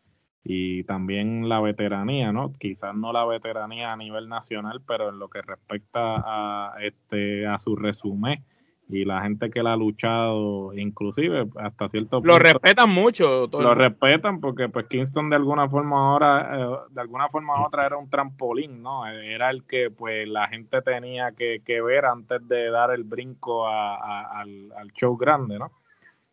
[0.42, 2.52] y también la veteranía, ¿no?
[2.52, 7.58] Quizás no la veteranía a nivel nacional, pero en lo que respecta a, este, a
[7.58, 8.44] su resumen
[8.88, 12.28] y la gente que la ha luchado, inclusive hasta cierto punto.
[12.28, 13.48] Lo respetan mucho.
[13.50, 17.86] lo respetan porque pues Kingston de alguna forma ahora, eh, de alguna forma u otra
[17.86, 19.06] era un trampolín, ¿no?
[19.06, 24.92] Era el que pues la gente tenía que, ver antes de dar el brinco al,
[24.94, 25.72] show grande, ¿no?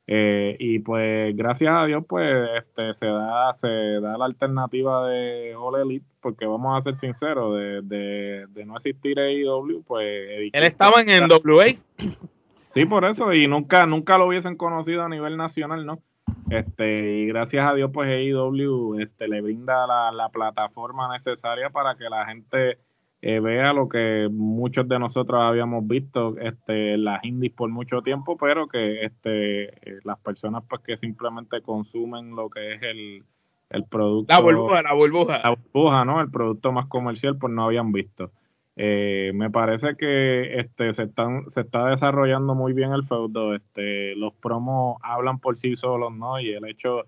[0.07, 3.67] Eh, y pues gracias a Dios pues este se da se
[4.01, 8.77] da la alternativa de All Elite porque vamos a ser sinceros de, de, de no
[8.77, 11.75] existir AEW pues él estaba en NWA
[12.73, 15.99] Sí, por eso, y nunca, nunca lo hubiesen conocido a nivel nacional, ¿no?
[16.49, 22.09] Este, y gracias a Dios, pues AEW este, le brinda la, plataforma necesaria para que
[22.09, 22.77] la gente
[23.21, 28.37] eh, vea lo que muchos de nosotros habíamos visto este, las indies por mucho tiempo,
[28.37, 33.23] pero que este, eh, las personas pues que simplemente consumen lo que es el,
[33.69, 34.33] el producto.
[34.33, 35.39] La burbuja, la burbuja.
[35.39, 36.21] La burbuja, ¿no?
[36.21, 38.31] El producto más comercial, pues no habían visto.
[38.77, 43.55] Eh, me parece que este se están se está desarrollando muy bien el feudo.
[43.55, 46.39] Este, los promos hablan por sí solos, ¿no?
[46.39, 47.05] Y el hecho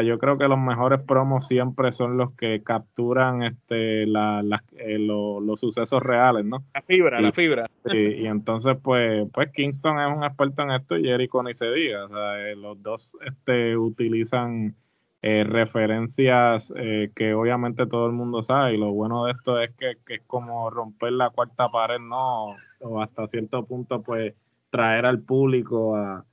[0.00, 4.42] yo creo que los mejores promos siempre son los que capturan este la,
[4.78, 6.64] eh, los sucesos reales, ¿no?
[6.72, 7.68] La fibra, la fibra.
[7.92, 12.06] y entonces pues pues Kingston es un experto en esto y Jericho ni se diga,
[12.06, 14.74] o sea, eh, los dos este utilizan
[15.22, 16.72] eh, referencias
[17.14, 20.22] que obviamente todo el mundo sabe y lo bueno de esto es que, que, es
[20.26, 22.56] como romper la cuarta pared, ¿no?
[22.80, 24.34] O hasta cierto punto pues
[24.70, 26.24] traer al público a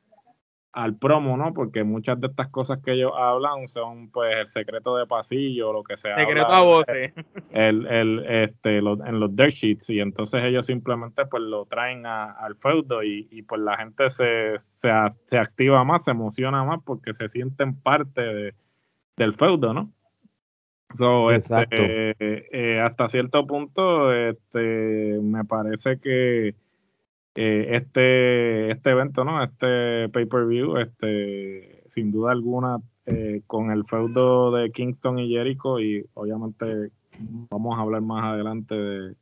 [0.71, 1.53] al promo, ¿no?
[1.53, 5.83] Porque muchas de estas cosas que ellos hablan son pues el secreto de pasillo, lo
[5.83, 6.15] que sea.
[6.15, 7.13] Secreto a voces.
[7.51, 12.55] El, el, este, en los dirt sheets y entonces ellos simplemente pues lo traen al
[12.57, 17.29] feudo y, y, pues la gente se, se, activa más, se emociona más porque se
[17.29, 18.53] sienten parte de,
[19.19, 19.91] del feudo, ¿no?
[20.97, 26.55] So, este, eh, hasta cierto punto, este, me parece que
[27.35, 29.43] eh, este, este evento, ¿no?
[29.43, 36.05] Este pay-per-view, este, sin duda alguna, eh, con el feudo de Kingston y Jericho, y
[36.15, 36.91] obviamente
[37.51, 39.15] vamos a hablar más adelante de,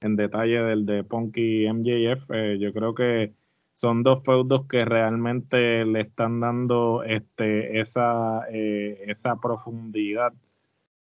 [0.00, 3.32] en detalle del de Punky MJF, eh, yo creo que
[3.74, 10.32] son dos feudos que realmente le están dando este, esa, esa profundidad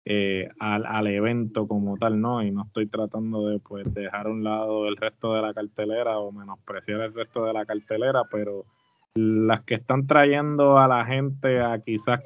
[0.05, 2.41] eh, al, al, evento como tal, ¿no?
[2.41, 6.19] Y no estoy tratando de pues dejar a un lado el resto de la cartelera
[6.19, 8.65] o menospreciar el resto de la cartelera, pero
[9.13, 12.21] las que están trayendo a la gente a quizás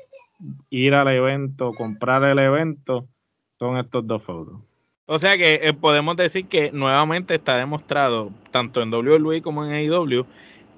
[0.70, 3.08] ir al evento, comprar el evento,
[3.60, 4.60] son estos dos fotos.
[5.06, 9.74] O sea que eh, podemos decir que nuevamente está demostrado, tanto en WWE como en
[9.74, 10.26] AEW,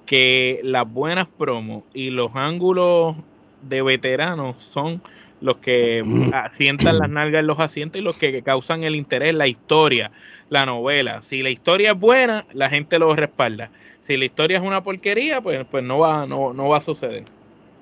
[0.07, 3.15] que las buenas promos y los ángulos
[3.61, 5.01] de veteranos son
[5.41, 9.47] los que asientan las nalgas en los asientos y los que causan el interés, la
[9.47, 10.11] historia,
[10.49, 11.21] la novela.
[11.21, 13.69] Si la historia es buena, la gente lo respalda.
[13.99, 17.25] Si la historia es una porquería, pues, pues no, va, no, no va a suceder.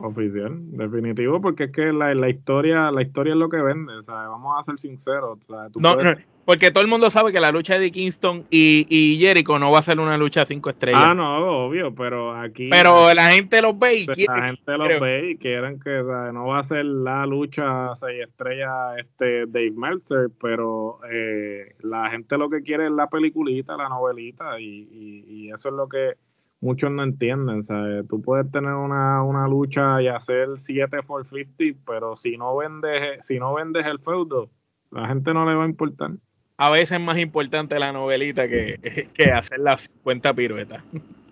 [0.06, 4.60] Oficial, definitivo, porque es que la, la historia la historia es lo que vende, vamos
[4.60, 5.40] a ser sinceros.
[5.76, 5.96] no,
[6.44, 9.80] porque todo el mundo sabe que la lucha de Kingston y, y Jericho no va
[9.80, 11.02] a ser una lucha a cinco estrellas.
[11.02, 12.70] Ah, no, obvio, pero aquí...
[12.70, 16.48] Pero la gente los ve y quiere, La gente los ve y quieren que no
[16.48, 22.50] va a ser la lucha seis estrellas este Dave Meltzer, pero eh, la gente lo
[22.50, 26.16] que quiere es la peliculita, la novelita y, y, y eso es lo que
[26.64, 28.08] muchos no entienden, ¿sabes?
[28.08, 33.20] Tú puedes tener una, una lucha y hacer 7 for 50, pero si no vendes,
[33.26, 34.50] si no vendes el feudo,
[34.90, 36.12] la gente no le va a importar.
[36.58, 40.84] A veces es más importante la novelita que, que hacer las 50 piruetas.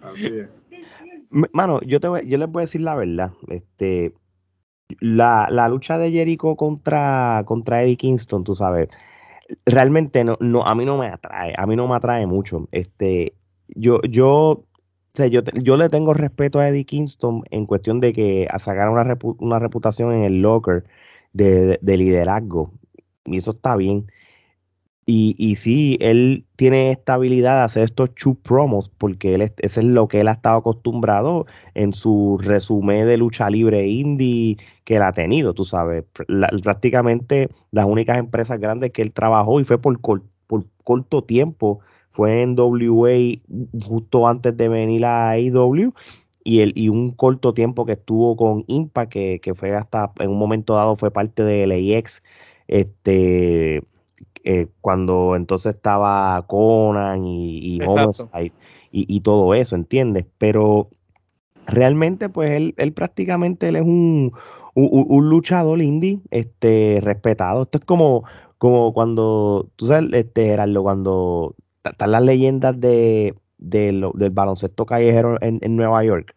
[0.02, 0.50] Así es.
[1.54, 3.32] Mano, yo te voy, yo les voy a decir la verdad.
[3.48, 4.14] Este,
[5.00, 8.90] la, la lucha de Jericho contra, contra Eddie Kingston, tú sabes,
[9.66, 12.68] realmente no, no, a mí no me atrae, a mí no me atrae mucho.
[12.74, 13.34] Este,
[13.70, 14.66] yo, yo
[15.14, 19.18] yo, yo, le tengo respeto a Eddie Kingston en cuestión de que a sacar una,
[19.40, 20.86] una reputación en el locker
[21.34, 22.72] de, liderazgo.
[23.26, 24.12] Y eso está bien.
[25.06, 29.80] Y, y sí, él tiene esta habilidad de hacer estos chu promos porque él, ese
[29.82, 34.98] es lo que él ha estado acostumbrado en su resumen de lucha libre indie que
[34.98, 36.06] él ha tenido, tú sabes.
[36.64, 40.22] prácticamente las únicas empresas grandes que él trabajó y fue por, por
[40.84, 43.40] corto tiempo fue en WA
[43.86, 45.94] justo antes de venir a AEW
[46.44, 50.40] y, el, y un corto tiempo que estuvo con Impa, que, fue hasta en un
[50.40, 52.24] momento dado fue parte de LAX,
[52.68, 53.84] este,
[54.44, 58.54] eh, cuando entonces estaba Conan y, y Homicide
[58.92, 60.26] y, y, todo eso, ¿entiendes?
[60.38, 60.90] Pero
[61.68, 64.34] realmente pues él, él prácticamente él es un,
[64.74, 67.64] un, luchador indie este, respetado.
[67.64, 68.24] Esto es como,
[68.58, 75.76] como cuando, tú sabes, este, Gerardo, cuando están las leyendas de, del baloncesto callejero en,
[75.76, 76.36] Nueva York,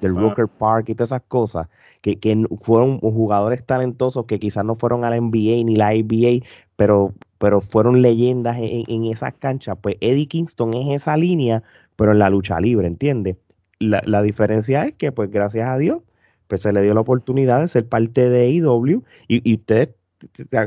[0.00, 1.68] del Rooker Park y todas esas cosas,
[2.02, 2.18] que,
[2.62, 6.44] fueron jugadores talentosos que quizás no fueron a la NBA ni la IBA,
[6.76, 9.76] pero, pero fueron leyendas en, esas canchas.
[9.80, 11.62] Pues Eddie Kingston es esa línea,
[11.96, 13.36] pero en la lucha libre, ¿entiendes?
[13.80, 16.02] La, diferencia es que, pues gracias a Dios,
[16.48, 19.90] pues se le dio la oportunidad de ser parte de IW y, y ustedes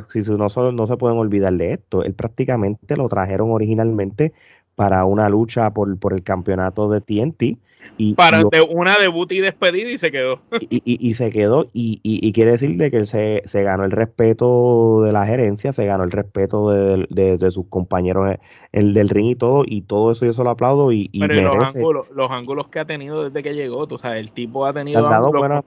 [0.09, 4.33] si no, no se pueden olvidar de esto, él prácticamente lo trajeron originalmente
[4.75, 7.59] para una lucha por, por el campeonato de TNT.
[7.97, 10.39] Y, para una debut y despedida y se quedó.
[10.69, 15.25] Y, y, se quedó y, quiere decirle que él se, ganó el respeto de la
[15.25, 18.37] gerencia, se ganó el respeto de, sus compañeros
[18.71, 21.75] el del ring y todo, y todo eso yo se lo aplaudo y, Pero los,
[21.75, 25.01] ángulos, los ángulos que ha tenido desde que llegó, tú sabes, el tipo ha tenido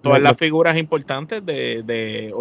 [0.03, 2.33] todas las figuras importantes de, de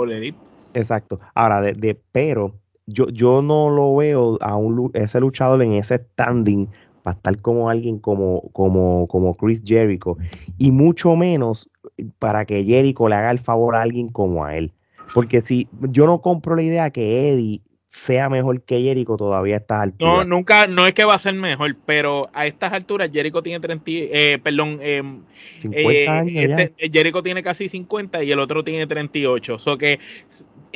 [0.73, 1.19] Exacto.
[1.35, 2.55] Ahora, de, de pero
[2.85, 6.67] yo, yo no lo veo a un, ese luchador en ese standing
[7.03, 10.17] para estar como alguien como, como, como Chris Jericho,
[10.57, 11.69] y mucho menos
[12.19, 14.71] para que Jericho le haga el favor a alguien como a él.
[15.13, 17.61] Porque si yo no compro la idea que Eddie
[17.93, 20.15] sea mejor que Jericho todavía a estas alturas.
[20.15, 23.59] No, nunca, no es que va a ser mejor, pero a estas alturas Jericho tiene
[23.59, 25.03] 30, eh, perdón, eh,
[25.59, 29.53] 50 eh, años este, Jericho tiene casi 50 y el otro tiene 38.
[29.53, 29.99] O so que eh,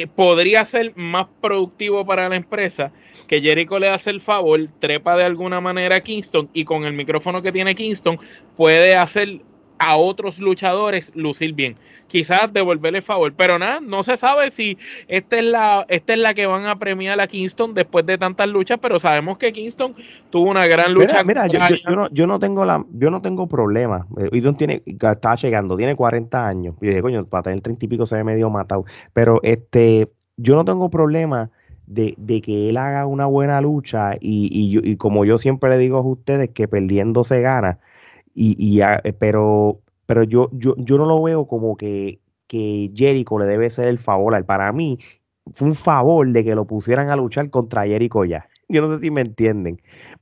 [0.05, 2.91] podría ser más productivo para la empresa
[3.27, 6.93] que Jericho le hace el favor, trepa de alguna manera a Kingston y con el
[6.93, 8.19] micrófono que tiene Kingston
[8.55, 9.41] puede hacer
[9.79, 11.75] a otros luchadores lucir bien.
[12.07, 16.33] Quizás devolverle favor, pero nada, no se sabe si esta es la esta es la
[16.33, 19.93] que van a premiar a Kingston después de tantas luchas, pero sabemos que Kingston
[20.29, 21.23] tuvo una gran lucha.
[21.23, 24.07] Mira, mira yo, yo, yo, no, yo, no, tengo la yo no tengo problema.
[24.31, 26.75] Idon tiene está llegando, tiene 40 años.
[26.81, 30.55] Y dije, coño, para tener 30 y pico se ve medio matado, pero este yo
[30.55, 31.49] no tengo problema
[31.87, 35.77] de, de, que él haga una buena lucha y, y, y, como yo siempre le
[35.77, 37.79] digo a ustedes que perdiendo se gana
[38.37, 43.45] y, y pero pero yo, yo, yo no lo veo como que, que Jericho le
[43.45, 44.43] debe ser el favor.
[44.45, 44.97] Para mí
[45.53, 48.47] fue un favor de que lo pusieran a luchar contra Jericho ya.
[48.69, 49.81] Yo no sé si me entienden.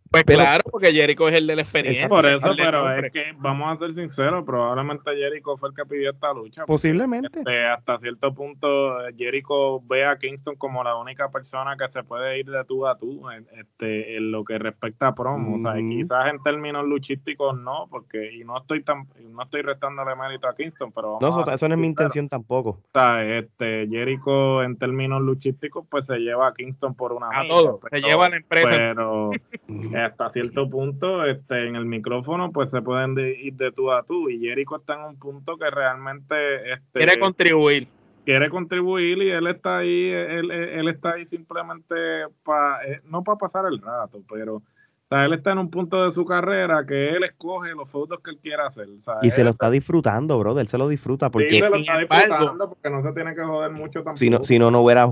[0.10, 2.08] Pues pero, claro, porque Jericho es el de la experiencia.
[2.08, 6.12] Por eso, pero es que vamos a ser sinceros, probablemente Jericho fue el que pidió
[6.12, 6.66] esta lucha.
[6.66, 7.40] Posiblemente.
[7.40, 12.40] Este, hasta cierto punto, Jericho ve a Kingston como la única persona que se puede
[12.40, 15.58] ir de tú a tú este, en lo que respecta a promo.
[15.58, 15.60] Mm.
[15.60, 20.16] O sea, quizás en términos luchísticos no, porque y no estoy tan, no estoy restándole
[20.16, 22.70] mérito a Kingston, pero no, eso, eso no es mi intención tampoco.
[22.70, 27.42] O sea, este, Jericho en términos luchísticos, pues se lleva a Kingston por una a
[27.42, 28.70] milla, todo, pero, se lleva a la empresa.
[28.70, 29.32] Pero
[30.06, 34.04] hasta cierto punto este, en el micrófono pues se pueden de, ir de tú a
[34.04, 37.88] tú y Jericho está en un punto que realmente este, quiere contribuir.
[38.24, 41.96] quiere contribuir y él está ahí él, él está ahí simplemente
[42.44, 44.62] para no para pasar el rato pero
[45.06, 48.22] o sea, él está en un punto de su carrera que él escoge los fotos
[48.24, 48.88] que él quiera hacer.
[48.90, 50.60] O sea, y se lo está disfrutando, bro.
[50.60, 53.44] Él se lo disfruta porque, sí, se lo está disfrutando porque no se tiene que
[53.44, 54.18] joder mucho tampoco.
[54.18, 55.08] Si no, si no, no hubiera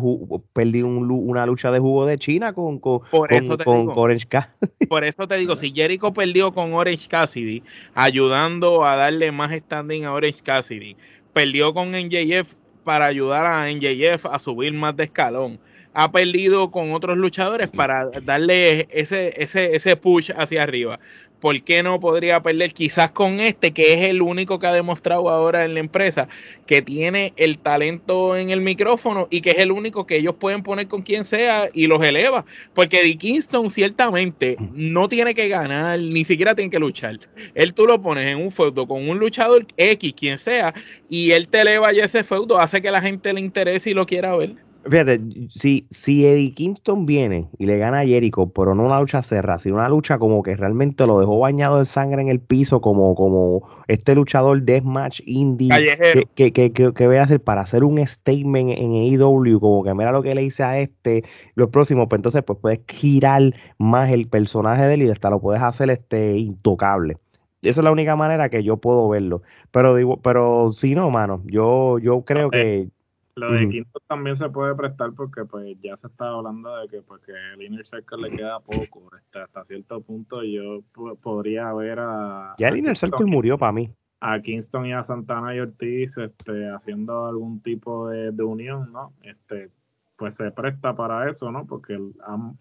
[0.51, 3.55] perdido un, una lucha de jugo de China con, con, por con, eso
[3.95, 4.87] Orange Cassidy.
[4.89, 7.61] Por eso te digo, si Jericho perdió con Orange Cassidy,
[7.93, 10.97] ayudando a darle más standing a Orange Cassidy,
[11.33, 15.59] perdió con NJF para ayudar a NJF a subir más de escalón
[15.93, 20.99] ha perdido con otros luchadores para darle ese, ese, ese push hacia arriba.
[21.43, 25.27] ¿Por qué no podría perder quizás con este, que es el único que ha demostrado
[25.29, 26.29] ahora en la empresa,
[26.65, 30.63] que tiene el talento en el micrófono y que es el único que ellos pueden
[30.63, 32.45] poner con quien sea y los eleva?
[32.73, 37.19] Porque Dick Kingston ciertamente no tiene que ganar, ni siquiera tiene que luchar.
[37.55, 40.73] Él tú lo pones en un feudo con un luchador X, quien sea,
[41.09, 44.05] y él te eleva ya ese feudo, hace que la gente le interese y lo
[44.05, 44.55] quiera ver.
[44.89, 49.23] Fíjate, si, si Eddie Kingston viene y le gana a Jericho, pero no una lucha
[49.23, 52.81] cerrada, sino una lucha como que realmente lo dejó bañado de sangre en el piso,
[52.81, 57.61] como, como este luchador deathmatch indie que, que, que, que, que voy a hacer para
[57.61, 61.23] hacer un statement en AEW, como que mira lo que le hice a este,
[61.55, 65.39] los próximos, pues entonces pues puedes girar más el personaje de él y hasta lo
[65.39, 67.17] puedes hacer este intocable.
[67.61, 69.41] Esa es la única manera que yo puedo verlo.
[69.71, 72.89] Pero digo, pero si no, mano, yo, yo creo que
[73.35, 77.01] lo de Quinto también se puede prestar porque pues ya se está hablando de que
[77.01, 80.81] porque el Inner Circle le queda poco, hasta, hasta cierto punto yo
[81.21, 82.55] podría ver a...
[82.59, 83.89] Ya el Inner Circle murió para mí.
[84.19, 89.13] A Kingston y a Santana y Ortiz este, haciendo algún tipo de, de unión, ¿no?
[89.21, 89.69] Este,
[90.15, 91.65] pues se presta para eso, ¿no?
[91.65, 92.13] Porque el,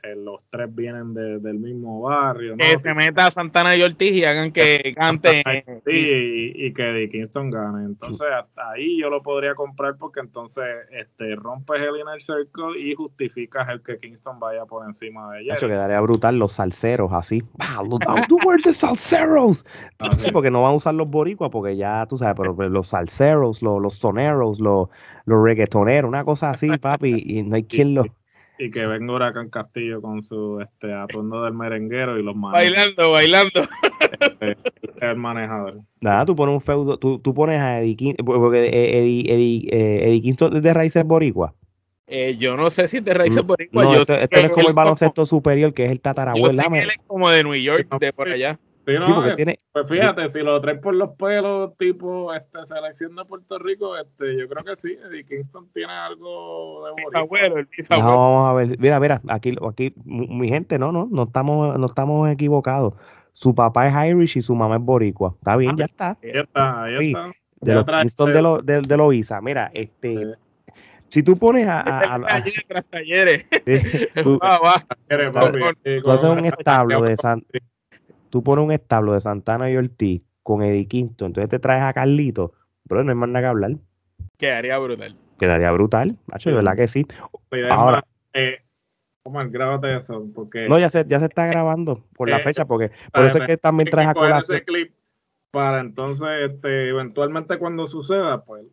[0.02, 2.56] el, los tres vienen de, del mismo barrio, ¿no?
[2.58, 5.42] Que se meta Santana y Ortiz y hagan que cante.
[5.84, 7.84] Sí, y, y, que Kingston gane.
[7.84, 12.94] Entonces, hasta ahí yo lo podría comprar porque entonces este rompes el inner circle y
[12.94, 15.54] justificas el que Kingston vaya por encima de ella.
[15.54, 17.42] Eso quedaría brutal, los salseros, así.
[18.28, 19.64] ¡Tú the salseros!
[20.18, 23.62] Sí, porque no van a usar los boricuas porque ya, tú sabes, pero los salseros,
[23.62, 24.88] los, los soneros, los
[25.24, 28.04] los reggaetoneros, una cosa así, papi, y no hay quien lo...
[28.58, 32.62] Y que venga Huracán Castillo con su este atuendo del merenguero y los maneja.
[32.62, 33.68] Bailando, bailando.
[34.40, 34.56] Este,
[35.00, 35.80] el manejador.
[36.00, 40.08] Nada, tú pones un feudo, tú, tú pones a Eddie Kingston, porque Eddie, Eddie, eh,
[40.08, 41.54] Eddie Kingston de raíces boricua.
[42.06, 43.84] Eh, yo no sé si es de raíces boricua.
[43.84, 46.62] No, yo este, este es como el baloncesto superior, que es el tatarabuelo.
[46.74, 48.58] Él es como de New York, de por allá.
[48.86, 49.60] Sí, no, sí, porque tiene...
[49.72, 54.36] Pues fíjate, si lo traes por los pelos, tipo este, selección de Puerto Rico, este,
[54.36, 58.10] yo creo que sí, Eddie Kingston tiene algo de bisabuelo, el bisabuelo.
[58.10, 61.86] No, vamos a ver, mira, mira, aquí, aquí, mi gente, no, no, no estamos, no
[61.86, 62.94] estamos equivocados.
[63.32, 65.34] Su papá es Irish y su mamá es boricua.
[65.38, 66.18] Está bien, ah, ya está.
[66.20, 66.86] Sí, está.
[67.60, 69.40] De los Kingston de, lo, de, de Loiza.
[69.40, 70.16] Mira, este...
[70.16, 70.32] Sí.
[71.08, 71.80] Si tú pones a.
[71.80, 73.44] a, a, a talleres.
[73.66, 77.44] Sí, tú, tú haces un establo de San,
[78.32, 81.92] tú pones un establo de Santana y Ortiz con Eddie Quinto, entonces te traes a
[81.92, 82.54] Carlito,
[82.88, 83.72] pero no hay más nada que hablar.
[84.38, 85.16] Quedaría brutal.
[85.38, 87.06] Quedaría brutal, macho, de verdad que sí.
[87.70, 88.02] Ahora,
[88.32, 88.60] eh,
[89.24, 90.66] Omar, grábate eso, porque...
[90.66, 93.46] No, ya se, ya se está grabando por la eh, fecha, porque por eso es
[93.46, 94.56] que también traes a colación.
[94.56, 94.94] ese clip
[95.50, 98.64] para entonces, este, eventualmente cuando suceda, pues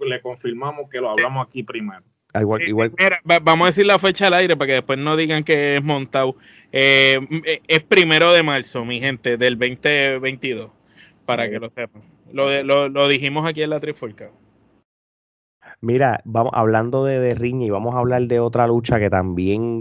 [0.00, 2.04] le confirmamos que lo hablamos aquí primero.
[2.36, 2.92] Ah, igual,
[3.24, 6.36] vamos a decir la fecha al aire para que después no digan que es montado.
[6.70, 10.70] Eh, eh, es primero de marzo, mi gente, del 2022,
[11.24, 12.02] para que lo sepan.
[12.30, 14.30] Lo, lo, lo dijimos aquí en la Trifolca.
[15.80, 19.80] Mira, vamos hablando de, de riña y vamos a hablar de otra lucha que también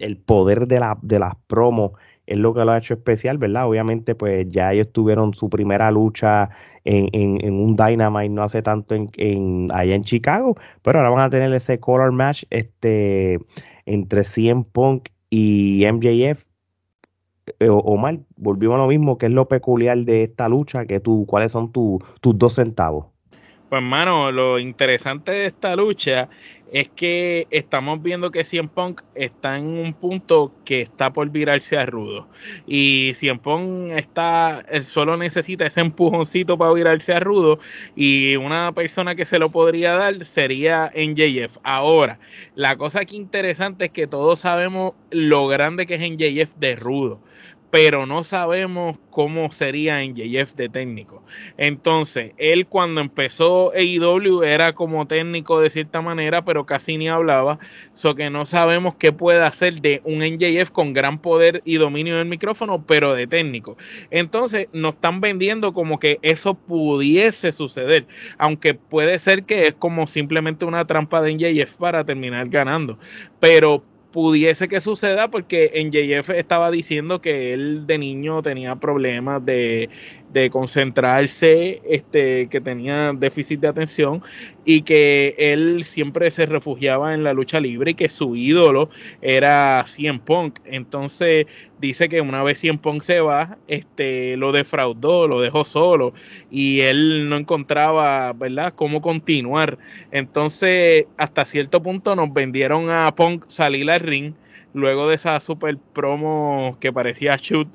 [0.00, 1.92] el poder de, la, de las promos
[2.32, 3.68] es lo que lo ha hecho especial, ¿verdad?
[3.68, 6.48] Obviamente, pues ya ellos tuvieron su primera lucha
[6.84, 11.30] en, en, un Dynamite no hace tanto en, allá en Chicago, pero ahora van a
[11.30, 13.38] tener ese color match este,
[13.86, 16.44] entre CM Punk y MJF.
[17.58, 21.26] Eh, Omar, volvimos a lo mismo, que es lo peculiar de esta lucha, que tú,
[21.28, 23.11] ¿cuáles son tus dos centavos?
[23.72, 26.28] Pues, hermano, lo interesante de esta lucha
[26.72, 31.78] es que estamos viendo que Cien Punk está en un punto que está por virarse
[31.78, 32.28] a rudo.
[32.66, 37.60] Y Cien Punk está, él solo necesita ese empujoncito para virarse a rudo.
[37.96, 41.56] Y una persona que se lo podría dar sería NJF.
[41.62, 42.18] Ahora,
[42.54, 47.20] la cosa aquí interesante es que todos sabemos lo grande que es NJF de rudo
[47.72, 51.24] pero no sabemos cómo sería en JF de técnico.
[51.56, 57.58] Entonces, él cuando empezó AEW era como técnico de cierta manera, pero casi ni hablaba,
[57.94, 62.18] so que no sabemos qué puede hacer de un NJF con gran poder y dominio
[62.18, 63.78] del micrófono, pero de técnico.
[64.10, 68.06] Entonces, nos están vendiendo como que eso pudiese suceder,
[68.36, 72.98] aunque puede ser que es como simplemente una trampa de NJF para terminar ganando,
[73.40, 73.82] pero
[74.12, 79.88] pudiese que suceda porque en JF estaba diciendo que él de niño tenía problemas de
[80.32, 84.22] de concentrarse, este, que tenía déficit de atención
[84.64, 88.90] y que él siempre se refugiaba en la lucha libre y que su ídolo
[89.20, 90.60] era Cien Punk.
[90.64, 91.46] Entonces
[91.80, 96.14] dice que una vez Cien Punk se va, este, lo defraudó, lo dejó solo
[96.50, 99.78] y él no encontraba, ¿verdad?, cómo continuar.
[100.10, 104.34] Entonces, hasta cierto punto nos vendieron a Punk salir al ring
[104.74, 107.68] luego de esa super promo que parecía shoot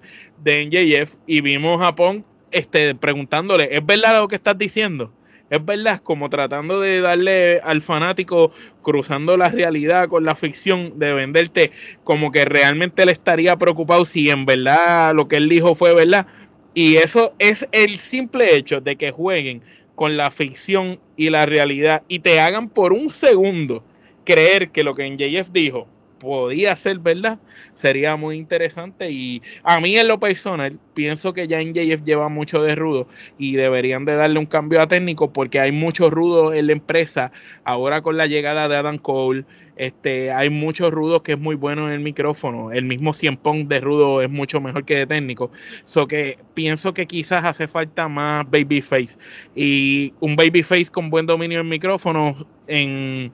[0.43, 5.11] de NJF y vimos a Punk este, preguntándole, ¿es verdad lo que estás diciendo?
[5.49, 11.13] Es verdad, como tratando de darle al fanático, cruzando la realidad con la ficción, de
[11.13, 11.71] venderte
[12.03, 16.27] como que realmente le estaría preocupado si en verdad lo que él dijo fue verdad.
[16.73, 19.61] Y eso es el simple hecho de que jueguen
[19.95, 23.83] con la ficción y la realidad y te hagan por un segundo
[24.25, 25.87] creer que lo que en JF dijo
[26.19, 27.39] podía ser verdad,
[27.73, 29.09] sería muy interesante.
[29.11, 33.07] Y a mí en lo personal, pienso que ya en JF lleva mucho de rudo
[33.37, 37.31] y deberían de darle un cambio a técnico porque hay mucho rudo en la empresa.
[37.63, 39.45] Ahora con la llegada de Adam Cole,
[39.75, 42.71] este, hay muchos rudos que es muy bueno en el micrófono.
[42.71, 45.51] El mismo 100 Pong de rudo es mucho mejor que de técnico.
[45.83, 49.17] So que pienso que quizás hace falta más babyface.
[49.55, 53.31] Y un babyface con buen dominio del micrófono en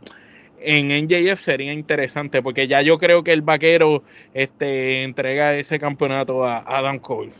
[0.63, 4.03] en NJF sería interesante porque ya yo creo que el vaquero
[4.33, 7.33] este, entrega ese campeonato a Adam Cole.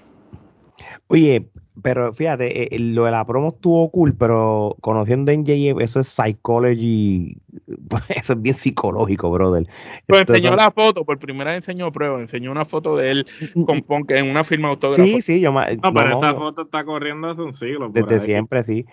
[1.07, 1.45] Oye,
[1.81, 5.99] pero fíjate, eh, eh, lo de la promo estuvo cool, pero conociendo en JF, eso
[5.99, 7.35] es psychology,
[8.09, 9.67] eso es bien psicológico, brother.
[10.07, 13.27] Pues enseñó la foto, por primera vez enseñó prueba, enseñó una foto de él
[13.65, 15.03] con Punk en una firma autógrafa.
[15.03, 17.89] Sí, sí, yo No, pero esta foto está corriendo hace un siglo.
[17.89, 18.85] Desde siempre, sí.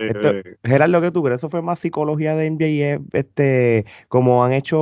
[0.62, 4.76] Era lo que tú crees, eso fue más psicología de MJF, este, como han hecho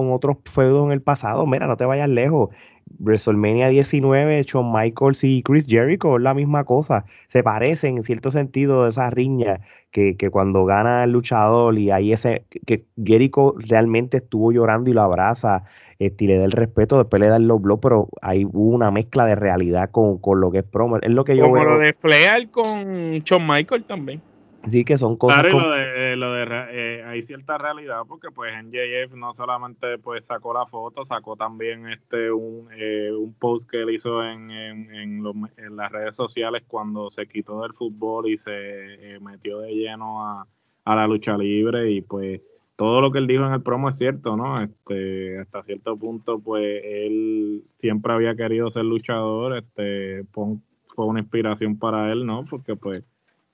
[0.00, 1.46] en otros feudos en el pasado.
[1.46, 2.50] Mira, no te vayas lejos.
[2.98, 7.04] WrestleMania 19, Shawn Michaels y Chris Jericho es la misma cosa.
[7.28, 9.60] Se parecen en cierto sentido esa riña
[9.90, 15.02] que, cuando gana el luchador y ahí ese que Jericho realmente estuvo llorando y lo
[15.02, 15.64] abraza
[15.98, 18.90] este, y le da el respeto, después le da el low blow, pero hay una
[18.90, 20.98] mezcla de realidad con, lo que es promo.
[20.98, 24.22] Es lo que yo Como lo de Flair con Shawn Michaels también.
[24.70, 25.40] Sí, que son cosas.
[25.40, 30.24] Claro, lo de, lo de eh, hay cierta realidad porque pues NJF no solamente pues
[30.24, 34.94] sacó la foto, sacó también este un, eh, un post que él hizo en, en,
[34.94, 40.26] en, las redes sociales cuando se quitó del fútbol y se eh, metió de lleno
[40.26, 40.46] a,
[40.84, 42.40] a la lucha libre y pues
[42.78, 44.62] todo lo que él dijo en el promo es cierto, ¿no?
[44.62, 51.76] Este, hasta cierto punto, pues él siempre había querido ser luchador, este, fue una inspiración
[51.76, 52.44] para él, ¿no?
[52.48, 53.02] Porque pues,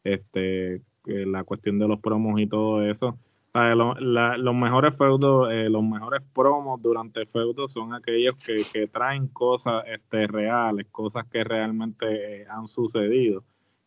[0.05, 3.19] este, la cuestión de los promos y todo eso.
[3.55, 10.27] los mejores feudos, eh, los mejores promos durante feudos son aquellos que, traen cosas este,
[10.27, 13.45] reales, cosas que realmente eh, han sucedido.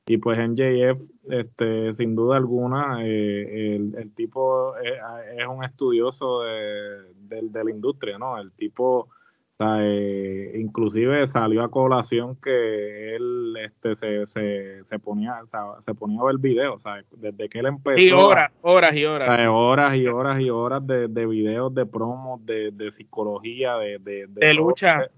[0.10, 7.42] Y pues en JF, este, sin duda alguna, eh, el, tipo es, un estudioso de,
[7.52, 8.38] la industria, ¿no?
[8.38, 9.10] El tipo
[9.60, 15.42] inclusive salió a colación que él este, se, se, se ponía
[15.84, 16.82] se ponía a ver videos,
[17.12, 18.00] desde que él empezó.
[18.00, 19.48] Y horas, horas y horas.
[19.50, 24.28] horas y horas y horas de, de videos, de promos, de, de psicología, de, de,
[24.28, 25.10] de, lucha.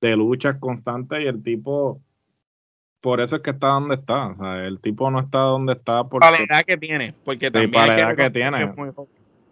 [0.00, 2.00] De, luchas constantes y el tipo,
[3.00, 4.34] por eso es que está donde está.
[4.66, 6.26] el tipo no está donde está porque...
[6.26, 8.72] Para la edad que tiene, porque también para la edad que, tiene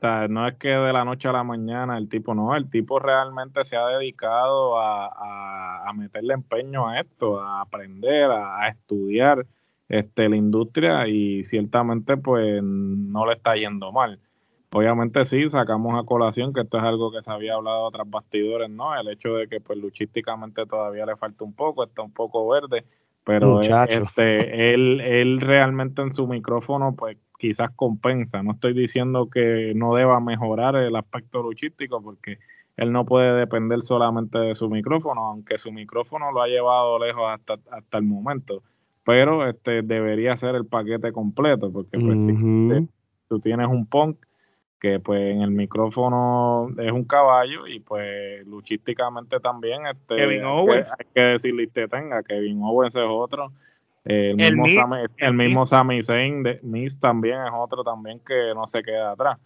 [0.03, 3.65] no es que de la noche a la mañana el tipo no, el tipo realmente
[3.65, 9.47] se ha dedicado a, a, meterle empeño a esto, a aprender, a, estudiar
[9.89, 14.21] este, la industria y ciertamente pues no le está yendo mal.
[14.73, 18.69] Obviamente sí, sacamos a colación que esto es algo que se había hablado otras bastidores,
[18.69, 18.99] ¿no?
[18.99, 22.85] El hecho de que pues luchísticamente todavía le falta un poco, está un poco verde,
[23.27, 28.41] pero este, él, él realmente en su micrófono pues quizás compensa.
[28.45, 32.39] No estoy diciendo que no deba mejorar el aspecto luchístico porque
[32.77, 37.25] él no puede depender solamente de su micrófono, aunque su micrófono lo ha llevado lejos
[37.27, 38.63] hasta, hasta el momento.
[39.05, 42.89] Pero este debería ser el paquete completo, porque pues, si
[43.29, 44.19] tú tienes un punk
[44.81, 50.93] que pues en el micrófono es un caballo y pues luchísticamente también este, Kevin Owens.
[50.99, 53.53] Hay que, decirle que tenga, Kevin Owens es otro
[54.07, 58.67] el, mismo, Sami, el mismo Sami Zayn de Miz también es otro también que no
[58.69, 59.39] se queda atrás.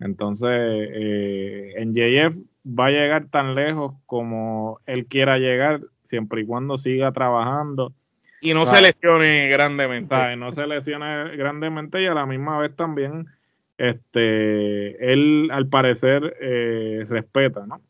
[0.00, 2.36] Entonces, eh, en JF
[2.66, 7.92] va a llegar tan lejos como él quiera llegar, siempre y cuando siga trabajando.
[8.40, 10.36] Y no se lesione grandemente.
[10.36, 13.26] No se lesione grandemente y a la misma vez también,
[13.78, 17.80] este, él al parecer eh, respeta, ¿no?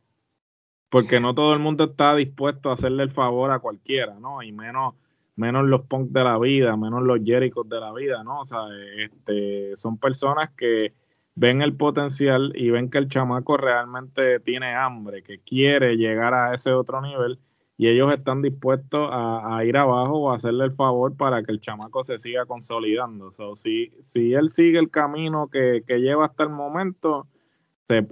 [0.90, 4.42] Porque no todo el mundo está dispuesto a hacerle el favor a cualquiera, ¿no?
[4.42, 4.94] Y menos
[5.38, 8.40] menos los punk de la vida, menos los Jericho de la vida, ¿no?
[8.40, 8.58] O sea,
[8.96, 10.92] este, son personas que
[11.36, 16.54] ven el potencial y ven que el chamaco realmente tiene hambre, que quiere llegar a
[16.54, 17.38] ese otro nivel
[17.78, 22.02] y ellos están dispuestos a, ir abajo o hacerle el favor para que el chamaco
[22.02, 23.32] se siga consolidando.
[23.38, 27.28] O si, si él sigue el camino que, lleva hasta el momento,
[27.86, 28.04] se,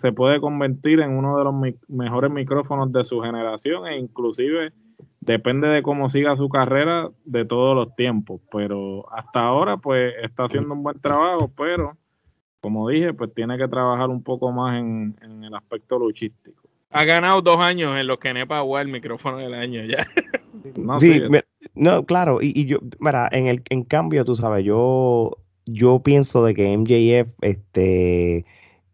[0.00, 1.54] se, puede convertir en uno de los
[1.88, 4.72] mejores micrófonos de su generación e inclusive
[5.20, 10.44] depende de cómo siga su carrera de todos los tiempos, pero hasta ahora pues está
[10.44, 11.96] haciendo un buen trabajo, pero
[12.62, 16.61] como dije, pues tiene que trabajar un poco más en, el aspecto luchístico.
[16.92, 20.06] Ha ganado dos años en los que Nepa el micrófono del año ya.
[20.76, 21.20] No, sí,
[21.74, 26.44] no claro, y, y, yo, mira, en el en cambio, tú sabes, yo yo pienso
[26.44, 28.44] de que MJF este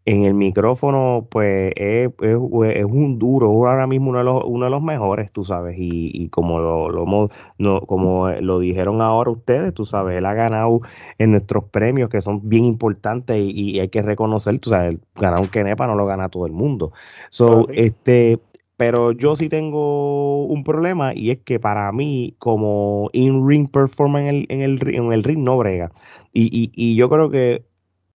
[0.09, 4.81] en el micrófono, pues es, un duro, ahora mismo uno de los, uno de los
[4.81, 7.29] mejores, tú sabes, y, como lo, lo
[7.59, 10.81] no, como lo dijeron ahora ustedes, tú sabes, él ha ganado
[11.19, 15.47] en nuestros premios que son bien importantes y, hay que reconocer, tú sabes, ganar un
[15.47, 16.91] Kenepa no lo gana todo el mundo.
[17.29, 18.39] So, este,
[18.77, 24.35] pero yo sí tengo un problema y es que para mí, como in-ring performance en
[24.35, 25.91] el, en el, en el ring no brega.
[26.33, 27.68] Y, y, y yo creo que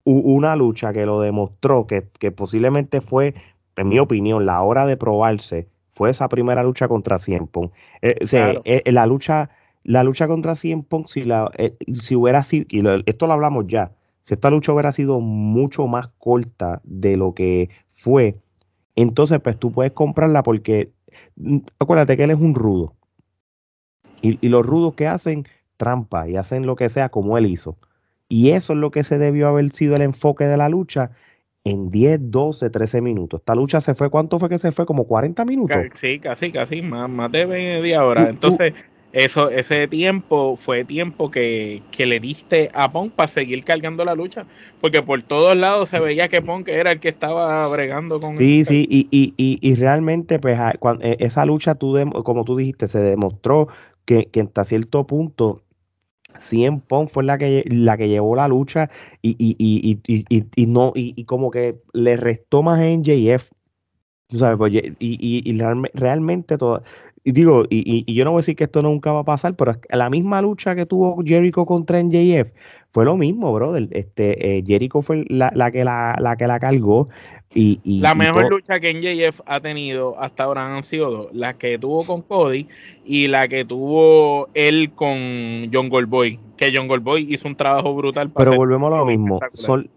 [0.04, 3.34] una lucha que lo demostró, que, posiblemente fue,
[3.76, 7.70] en mi opinión, la hora de probarse, fue esa primera lucha contra Cien Pong.
[8.00, 8.16] Eh,
[8.64, 9.50] eh, la lucha,
[9.84, 13.66] la lucha contra Cien Pong, si, la, eh, si hubiera sido, y esto lo hablamos
[13.68, 13.92] ya,
[14.24, 18.36] si esta lucha hubiera sido mucho más corta de lo que fue,
[18.96, 20.92] entonces pues tú puedes comprarla porque
[21.36, 22.94] mm, acuérdate que él es un rudo.
[24.20, 25.46] Y, y los rudos que hacen
[25.76, 27.76] trampa y hacen lo que sea como él hizo.
[28.32, 31.10] Y eso es lo que se debió haber sido el enfoque de la lucha
[31.64, 33.40] en 10, 12, 13 minutos.
[33.40, 34.86] Esta lucha se fue, ¿cuánto fue que se fue?
[34.86, 35.76] Como 40 minutos.
[35.96, 38.30] Sí, casi, casi, más, más de media hora.
[38.30, 38.72] Entonces,
[39.12, 44.46] eso, ese tiempo fue tiempo que, le diste a Punk para seguir cargando la lucha,
[44.80, 48.64] porque por todos lados se veía que Punk era el que estaba bregando con Sí,
[48.64, 52.88] sí, y, y, y, y, realmente, pues, cuando, e, esa lucha, tú como tú dijiste,
[52.88, 53.68] se demostró
[54.06, 55.60] que, que hasta cierto punto
[56.38, 58.90] Cien Pong fue la que, la que llevó la lucha
[59.22, 59.56] y, y,
[60.06, 63.50] y, y no, y, como que le restó más en JF.
[64.36, 65.58] sabes, pues, y,
[65.94, 66.82] realmente todo.
[67.24, 69.78] Y digo, y, yo no voy a decir que esto nunca va a pasar, pero
[69.90, 72.52] la misma lucha que tuvo Jericho contra NJF
[72.92, 73.88] fue lo mismo, brother.
[73.92, 77.08] Este, eh, Jericho fue la, la, que la, la que la cargó,
[77.54, 82.04] la mejor lucha que NJF ha tenido hasta ahora han sido dos: la que tuvo
[82.04, 82.66] con Cody
[83.04, 86.38] y la que tuvo él con John Goldboy.
[86.56, 88.30] Que John Goldboy hizo un trabajo brutal.
[88.30, 89.40] Pero volvemos a lo mismo.
[89.54, 89.88] Son,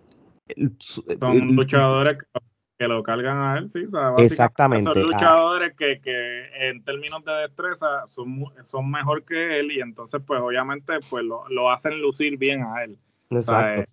[0.80, 2.40] Son luchadores que
[2.80, 3.86] lo cargan a él, sí.
[4.18, 4.84] Exactamente.
[4.84, 10.22] Son luchadores que, que, en términos de destreza son, son mejor que él y entonces
[10.26, 12.98] pues obviamente pues lo, lo hacen lucir bien a él.
[13.30, 13.92] Exacto.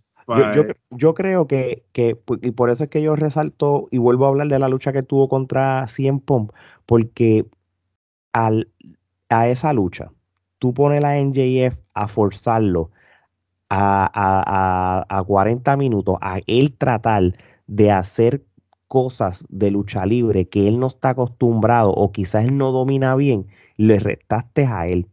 [0.54, 4.28] Yo, yo, creo que, que, y por eso es que yo resalto y vuelvo a
[4.28, 6.52] hablar de la lucha que tuvo contra Cien Pong,
[6.86, 7.46] porque
[8.32, 8.68] al,
[9.28, 10.12] a esa lucha,
[10.58, 12.90] tú pones la NJF a forzarlo
[13.68, 17.34] a, a, a, a 40 minutos, a él tratar
[17.66, 18.42] de hacer
[18.92, 23.46] cosas de lucha libre que él no está acostumbrado o quizás él no domina bien,
[23.78, 25.06] le restaste a él.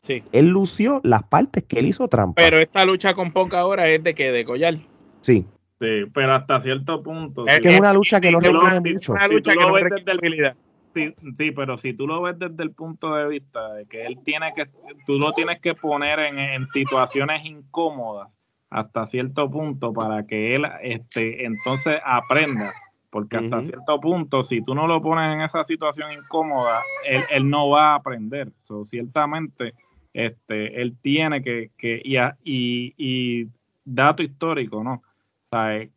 [0.00, 0.22] Sí.
[0.32, 2.40] Él lució las partes que él hizo trampa.
[2.42, 4.76] Pero esta lucha con poca ahora es de que de collar.
[5.20, 5.44] Sí.
[5.78, 7.46] Sí, pero hasta cierto punto.
[7.46, 9.12] Es que es una lucha que no requiere mucho.
[9.12, 10.54] Una lucha que no requiere
[10.94, 14.20] sí, sí, pero si tú lo ves desde el punto de vista de que él
[14.24, 14.70] tiene que,
[15.04, 18.38] tú lo tienes que poner en, en situaciones incómodas
[18.70, 22.72] hasta cierto punto para que él este, entonces aprenda
[23.10, 27.48] porque hasta cierto punto, si tú no lo pones en esa situación incómoda, él, él
[27.48, 28.52] no va a aprender.
[28.58, 29.74] So, ciertamente,
[30.12, 33.48] este, él tiene que, que y, y, y,
[33.84, 35.02] dato histórico, ¿no?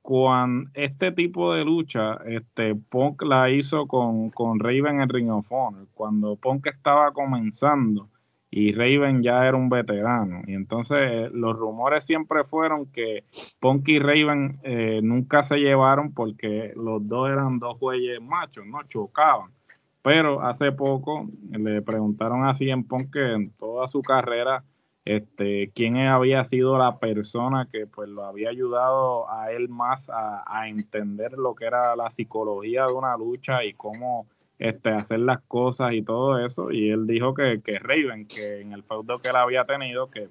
[0.02, 5.52] Cuando este tipo de lucha, este, Punk la hizo con, con Raven en Ring of
[5.52, 8.08] Honor, cuando Punk estaba comenzando,
[8.54, 10.42] y Raven ya era un veterano.
[10.46, 13.24] Y entonces los rumores siempre fueron que
[13.62, 18.84] Punk y Raven eh, nunca se llevaron porque los dos eran dos güeyes machos, ¿no?
[18.90, 19.52] Chocaban.
[20.04, 24.66] Pero hace poco le preguntaron así en Punk que en toda su carrera
[25.06, 30.44] este, quién había sido la persona que pues lo había ayudado a él más a,
[30.46, 34.28] a entender lo que era la psicología de una lucha y cómo
[34.62, 36.72] este, hacer las cosas y todo eso.
[36.72, 40.30] Y él dijo que, que Raven, que en el feudo que él había tenido, que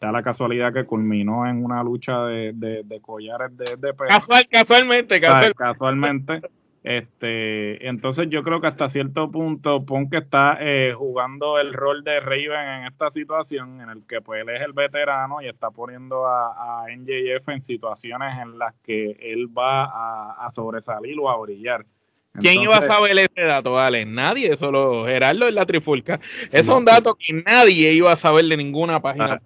[0.00, 5.20] da la casualidad que culminó en una lucha de, de, collares de, de Casual, casualmente,
[5.20, 5.56] casualmente.
[5.56, 6.40] casualmente.
[6.82, 12.20] Este, entonces yo creo que hasta cierto punto Punk está eh, jugando el rol de
[12.20, 16.26] Raven en esta situación en el que pues él es el veterano y está poniendo
[16.26, 21.38] a, a NJF en situaciones en las que él va a, a sobresalir o a
[21.38, 21.84] brillar.
[22.38, 24.04] ¿Quién iba a saber ese dato, vale?
[24.04, 26.20] Nadie, solo Gerardo en la trifulca.
[26.52, 29.42] Es un dato que nadie iba a saber de ninguna página.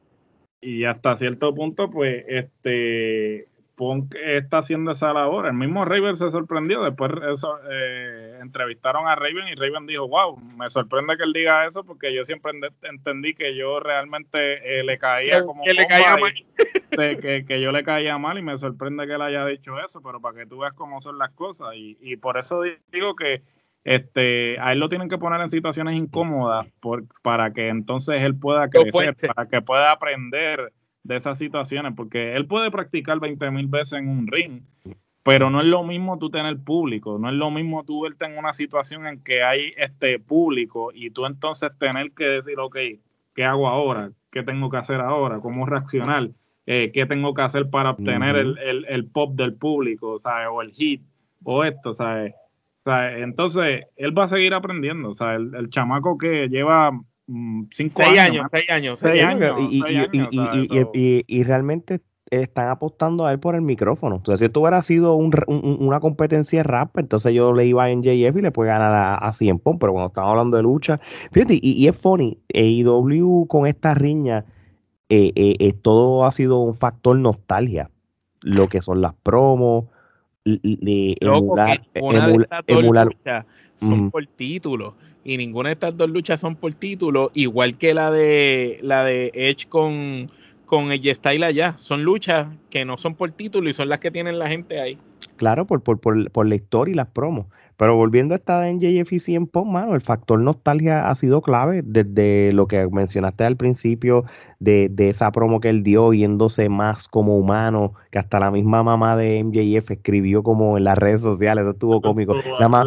[0.60, 5.46] Y hasta cierto punto, pues, este, Punk está haciendo esa labor.
[5.46, 6.82] El mismo Raven se sorprendió.
[6.82, 11.66] Después eso, eh, entrevistaron a Raven y Raven dijo, wow, me sorprende que él diga
[11.66, 12.52] eso porque yo siempre
[12.82, 15.62] entendí que yo realmente eh, le caía como...
[15.64, 16.32] Que le caía mal.
[17.46, 20.38] que, yo le caía mal y me sorprende que él haya dicho eso, pero para
[20.38, 21.74] que tú veas cómo son las cosas.
[21.74, 23.42] Y, y por eso digo que
[23.84, 28.34] este, a él lo tienen que poner en situaciones incómodas por, para que entonces él
[28.34, 30.72] pueda crecer, para que pueda aprender
[31.04, 34.62] de esas situaciones, porque él puede practicar 20 mil veces en un ring,
[35.22, 38.36] pero no es lo mismo tú tener público, no es lo mismo tú verte en
[38.36, 42.76] una situación en que hay este público y tú entonces tener que decir, ok,
[43.34, 44.10] ¿qué hago ahora?
[44.32, 45.40] ¿Qué tengo que hacer ahora?
[45.40, 46.30] ¿Cómo reaccionar?
[46.66, 50.48] Eh, ¿Qué tengo que hacer para obtener el, el, pop del público, ¿sabes?
[50.50, 51.02] O el hit,
[51.42, 52.34] o esto, ¿sabes?
[52.86, 56.90] Entonces, él va a seguir aprendiendo, o sea, el, el chamaco que lleva
[57.26, 59.56] cinco seis años, seis años, seis años,
[60.92, 62.00] y, realmente
[62.30, 64.16] están apostando a él por el micrófono.
[64.16, 68.36] Entonces, si esto hubiera sido una competencia de rap, entonces yo le iba a NJF
[68.36, 71.00] y le puede ganar a, a Cien pero cuando estamos hablando de lucha,
[71.32, 74.44] fíjate, y, es funny, AEW con esta riña,
[75.08, 77.90] eh, eh, eh, todo ha sido un factor nostalgia.
[78.40, 79.86] Lo que son las promos,
[80.44, 81.80] emular,
[82.66, 83.08] emular,
[83.78, 84.94] son por título
[85.24, 89.30] y ninguna de estas dos luchas son por título, igual que la de la de
[89.34, 90.28] Edge con
[90.66, 91.76] con el Style allá.
[91.78, 94.98] Son luchas que no son por título y son las que tienen la gente ahí.
[95.36, 97.46] Claro, por, por, por, por la historia y las promos.
[97.76, 101.82] Pero volviendo a esta en JFC en Pop, mano, el factor nostalgia ha sido clave
[101.84, 104.24] desde lo que mencionaste al principio,
[104.60, 108.82] de, de, esa promo que él dio, viéndose más como humano, que hasta la misma
[108.82, 112.34] mamá de MJF escribió como en las redes sociales, eso estuvo cómico.
[112.60, 112.86] Nada más,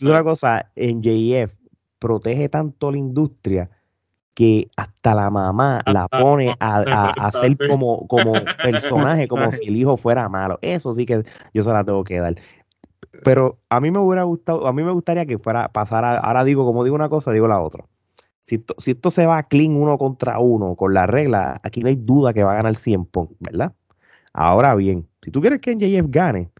[0.00, 1.52] una cosa, MJF
[1.98, 3.70] protege tanto la industria
[4.34, 9.76] que hasta la mamá la pone a, a, hacer como, como personaje, como si el
[9.76, 10.58] hijo fuera malo.
[10.60, 11.22] Eso sí que
[11.54, 12.34] yo se la tengo que dar.
[13.22, 16.64] Pero a mí me hubiera gustado, a mí me gustaría que fuera pasar, ahora digo,
[16.64, 17.84] como digo una cosa, digo la otra.
[18.44, 21.96] Si, si esto se va clean uno contra uno con la regla, aquí no hay
[21.96, 23.72] duda que va a ganar 100 puntos, ¿verdad?
[24.32, 26.50] Ahora bien, si tú quieres que NJF gane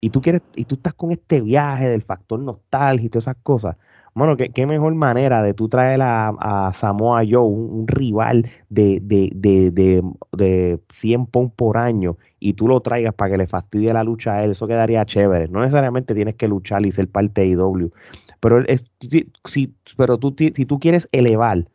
[0.00, 3.36] y tú quieres y tú estás con este viaje del factor nostalgia y todas esas
[3.42, 3.76] cosas,
[4.14, 9.30] bueno, qué, qué mejor manera de tú traer a, Samoa Joe, un, rival de, de,
[9.34, 10.02] de, de,
[10.32, 14.34] de 100 pounds por año, y tú lo traigas para que le fastidie la lucha
[14.34, 15.48] a él, eso quedaría chévere.
[15.48, 17.90] No necesariamente tienes que luchar y ser parte de IW,
[18.40, 18.84] pero, es,
[19.44, 21.66] si, pero tú, si tú quieres elevar,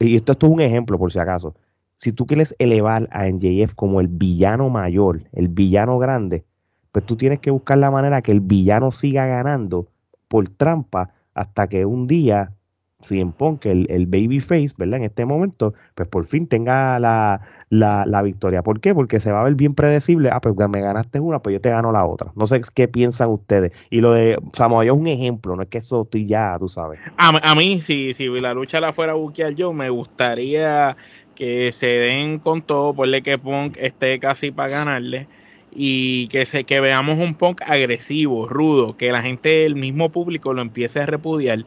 [0.00, 1.54] y esto, esto es un ejemplo por si acaso,
[1.96, 6.44] si tú quieres elevar a NJF como el villano mayor, el villano grande,
[6.92, 9.88] pues tú tienes que buscar la manera que el villano siga ganando
[10.28, 12.52] por trampa hasta que un día
[13.00, 14.98] Cien Punk, el, el babyface, ¿verdad?
[14.98, 18.62] En este momento, pues por fin tenga la, la, victoria.
[18.62, 18.92] ¿Por qué?
[18.92, 20.30] Porque se va a ver bien predecible.
[20.32, 22.32] Ah, pues me ganaste una, pues yo te gano la otra.
[22.34, 23.70] No sé qué piensan ustedes.
[23.88, 26.98] Y lo de Samoa es un ejemplo, no es que eso estoy ya, tú sabes.
[27.16, 30.96] A, a mí, si, si la lucha la fuera a buquear yo, me gustaría
[31.36, 35.28] que se den con todo, ponle que Punk esté casi para ganarle
[35.72, 40.52] y que se que veamos un punk agresivo, rudo, que la gente, el mismo público
[40.52, 41.64] lo empiece a repudiar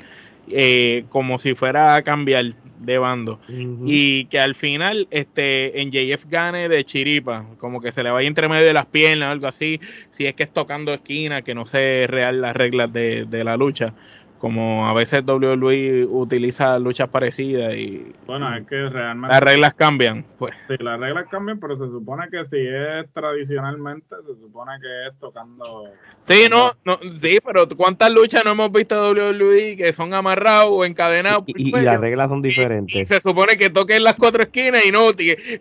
[0.50, 3.40] eh, como si fuera a cambiar de bando.
[3.86, 8.28] Y que al final este en JF gane de chiripa, como que se le vaya
[8.28, 9.80] entre medio de las piernas o algo así,
[10.10, 13.56] si es que es tocando esquina, que no sé real las reglas de, de la
[13.56, 13.94] lucha
[14.42, 20.26] como a veces WWE utiliza luchas parecidas y bueno es que realmente las reglas cambian
[20.40, 20.56] pues.
[20.68, 25.20] Sí las reglas cambian pero se supone que si es tradicionalmente se supone que es
[25.20, 25.84] tocando
[26.26, 30.72] sí no, no sí pero cuántas luchas no hemos visto de WWE que son amarrados
[30.72, 32.96] o encadenados y, las reglas son diferentes.
[32.96, 35.02] Y, se supone que toquen las cuatro esquinas y no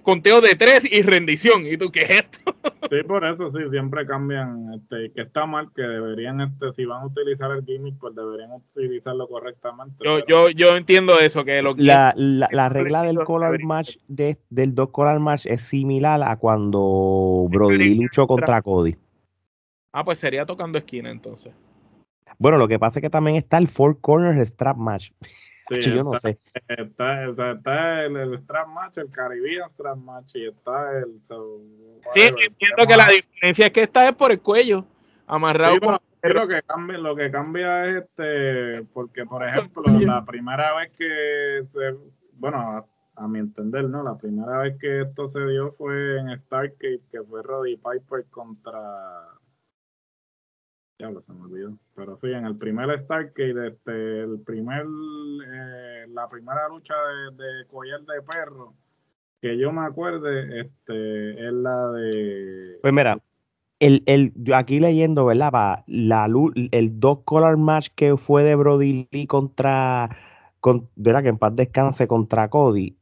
[0.02, 1.66] conteo de tres y rendición.
[1.66, 2.54] Y tú qué es esto
[2.90, 7.02] sí por eso sí siempre cambian este que está mal que deberían este si van
[7.02, 9.96] a utilizar el gimmick pues deberían utilizarlo correctamente.
[10.04, 14.74] Yo, yo, yo entiendo eso, que lo la, la, regla del color match de, del
[14.74, 18.96] dos color match es similar a cuando Brody luchó contra Cody.
[19.92, 21.52] Ah, pues sería tocando esquina entonces.
[22.38, 25.10] Bueno, lo que pasa es que también está el Four Corners Strap Match.
[25.70, 26.38] yo no sé.
[26.68, 31.20] Está, está, el, Strap Match, el Caribbean Strap Match y está el.
[32.14, 34.84] sí, entiendo que la diferencia es que esta es por el cuello,
[35.26, 40.90] amarrado lo que cambia, lo que cambia es este, porque por ejemplo, la primera vez
[40.96, 41.96] que se,
[42.34, 44.02] bueno, a, mi entender, ¿no?
[44.02, 49.28] La primera vez que esto se dio fue en Stargate, que fue Roddy Piper contra
[50.98, 51.78] ya se me olvidó.
[51.94, 57.66] Pero sí, en el primer Stargate, este, el primer, eh, la primera lucha de, de
[57.66, 58.74] collar de perro,
[59.40, 62.78] que yo me acuerde, este, es la de.
[62.82, 63.18] Pues mira,
[63.80, 65.82] el, el, yo aquí leyendo, ¿verdad?
[65.86, 66.28] la,
[66.70, 70.10] el dos color match que fue de Brody Lee contra,
[70.60, 71.22] con, ¿verdad?
[71.22, 72.96] Que en paz descanse contra Cody.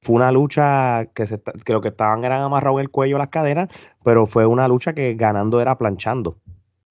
[0.00, 3.68] Fue una lucha que, se, que lo que estaban eran amarrados el cuello las cadenas,
[4.02, 6.38] pero fue una lucha que ganando era planchando.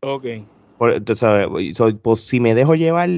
[0.01, 0.25] Ok.
[0.79, 1.47] entonces,
[2.01, 3.09] pues, si me dejo llevar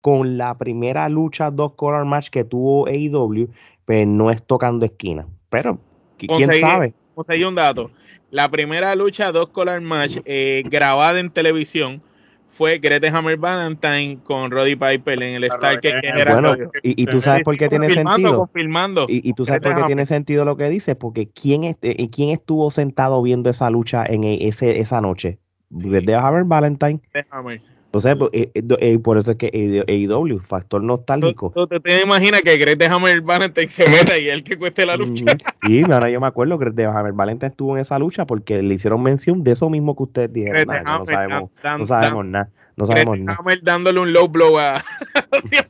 [0.00, 3.48] con la primera lucha dos color match que tuvo AEW,
[3.84, 5.26] pues no es tocando esquina.
[5.48, 5.78] Pero,
[6.16, 6.94] ¿quién sabe?
[7.28, 7.90] Hay un dato.
[8.30, 12.02] La primera lucha dos color match eh, grabada en televisión
[12.48, 17.06] fue Grete Hammer Valentine con Roddy Piper en el Star que era bueno, y, y,
[17.06, 18.36] tú sabes por qué tiene sentido.
[18.36, 19.06] confirmando.
[19.08, 22.28] Y, y, tú sabes por qué tiene sentido lo que dice porque quién este, quién
[22.28, 25.38] estuvo sentado viendo esa lucha en ese esa noche
[25.70, 27.00] Grete Hammer Valentine
[27.92, 31.52] eh, eh, eh, por eso es que AEW, factor nostálgico.
[31.54, 34.96] ¿Tú, te imaginas que Greg de Hammer Valentine se meta y él que cueste la
[34.96, 35.36] lucha?
[35.66, 38.62] Sí, ahora yo me acuerdo que Greg de Hammer Valentine estuvo en esa lucha porque
[38.62, 40.66] le hicieron mención de eso mismo que ustedes dijeron.
[40.84, 42.50] no sabemos, no sabemos nada.
[42.74, 43.38] No sabemos nada.
[43.38, 44.82] Hammer dándole un low blow a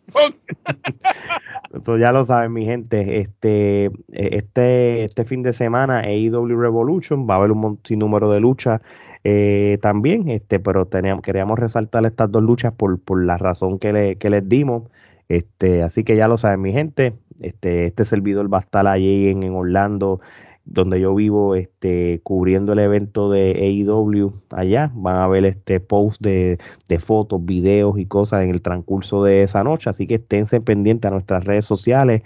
[1.72, 3.18] Entonces ya lo saben, mi gente.
[3.18, 8.80] Este, este, este fin de semana, AEW Revolution, va a haber un sinnúmero de luchas
[9.24, 13.92] eh, también, este, pero teníamos, queríamos resaltar estas dos luchas por, por la razón que,
[13.92, 14.84] le, que les dimos.
[15.28, 17.14] Este, así que ya lo saben, mi gente.
[17.40, 20.20] Este, este servidor va a estar allí en, Orlando,
[20.64, 23.52] donde yo vivo, este, cubriendo el evento de
[23.86, 24.90] AEW allá.
[24.94, 26.58] Van a ver este post de,
[26.88, 29.88] de, fotos, videos y cosas en el transcurso de esa noche.
[29.90, 32.22] Así que esténse pendientes a nuestras redes sociales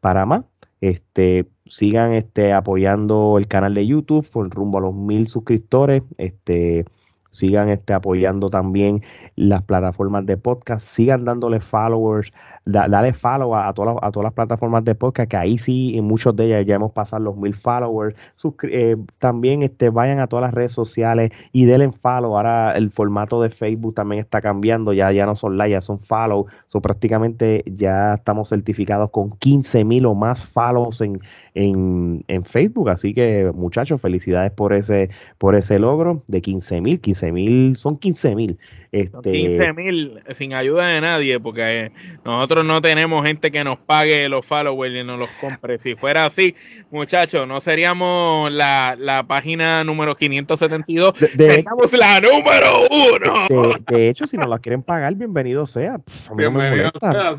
[0.00, 0.44] para más.
[0.80, 6.02] Este, sigan este, apoyando el canal de YouTube por rumbo a los mil suscriptores.
[6.18, 6.84] Este,
[7.32, 9.02] sigan este, apoyando también
[9.36, 10.86] las plataformas de podcast.
[10.86, 12.32] Sigan dándole followers
[12.64, 16.04] dale follow a, todas las, a todas las plataformas de podcast, que ahí sí, en
[16.04, 18.16] muchos de ellas ya hemos pasado los mil followers.
[18.64, 22.36] Eh, también este, vayan a todas las redes sociales y denle follow.
[22.36, 26.00] Ahora el formato de Facebook también está cambiando, ya, ya no son like, ya son
[26.00, 26.46] follow.
[26.66, 31.20] So, prácticamente ya estamos certificados con 15 mil o más follows en,
[31.54, 32.88] en, en, Facebook.
[32.88, 37.00] Así que, muchachos, felicidades por ese, por ese logro de 15 mil.
[37.00, 38.58] 15 mil son 15 mil.
[38.92, 41.90] Este, 15 mil sin ayuda de nadie, porque
[42.24, 45.78] nosotros no tenemos gente que nos pague los followers y nos los compre.
[45.78, 46.54] Si fuera así,
[46.90, 53.78] muchachos, no seríamos la, la página número 572, seríamos la número uno.
[53.88, 56.00] De, hecho, si nos la quieren pagar, bienvenido sea.
[56.36, 57.36] bienvenido sea,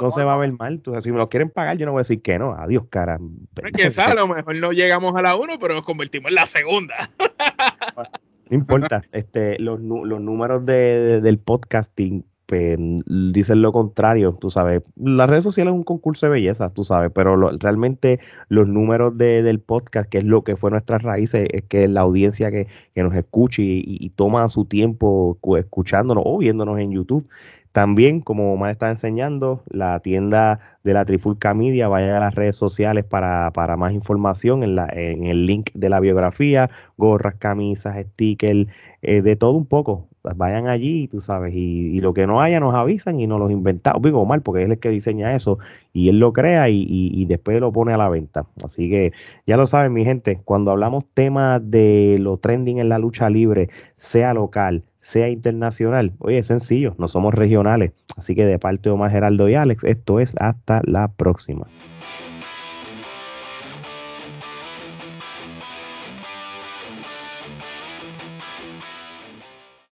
[0.00, 0.80] no se va a ver mal.
[1.02, 2.54] si me lo quieren pagar, yo no voy a decir que no.
[2.54, 3.18] Adiós, cara.
[3.72, 6.46] Quién sabe, a lo mejor no llegamos a la uno, pero nos convertimos en la
[6.46, 7.10] segunda.
[8.50, 12.76] No importa, este, los, los números de, del podcasting pues,
[13.06, 14.82] dicen lo contrario, tú sabes.
[14.96, 19.44] Las redes sociales es un concurso de belleza, tú sabes, pero realmente los números de,
[19.44, 23.04] del podcast, que es lo que fue nuestras raíces, es que la audiencia que, que
[23.04, 27.28] nos escuche y, toma su tiempo escuchándonos o viéndonos en YouTube,
[27.70, 32.56] también, como Omar está enseñando, la tienda de la Trifulca Media, vayan a las redes
[32.56, 38.66] sociales para, más información en, la, en el link de la biografía, gorras, camisas, stickers,
[39.02, 40.09] eh, de todo un poco.
[40.22, 44.02] Vayan allí, tú sabes, y, lo que no haya nos avisan y nos los inventamos.
[44.02, 45.58] Digo Omar, porque él es el que diseña eso
[45.92, 48.46] y él lo crea y, y, después lo pone a la venta.
[48.62, 49.12] Así que
[49.46, 53.70] ya lo saben, mi gente, cuando hablamos temas de lo trending en la lucha libre,
[53.96, 56.12] sea local, sea internacional.
[56.18, 57.92] Oye, es sencillo, no somos regionales.
[58.16, 61.66] Así que de parte de Omar Geraldo y Alex, esto es hasta la próxima.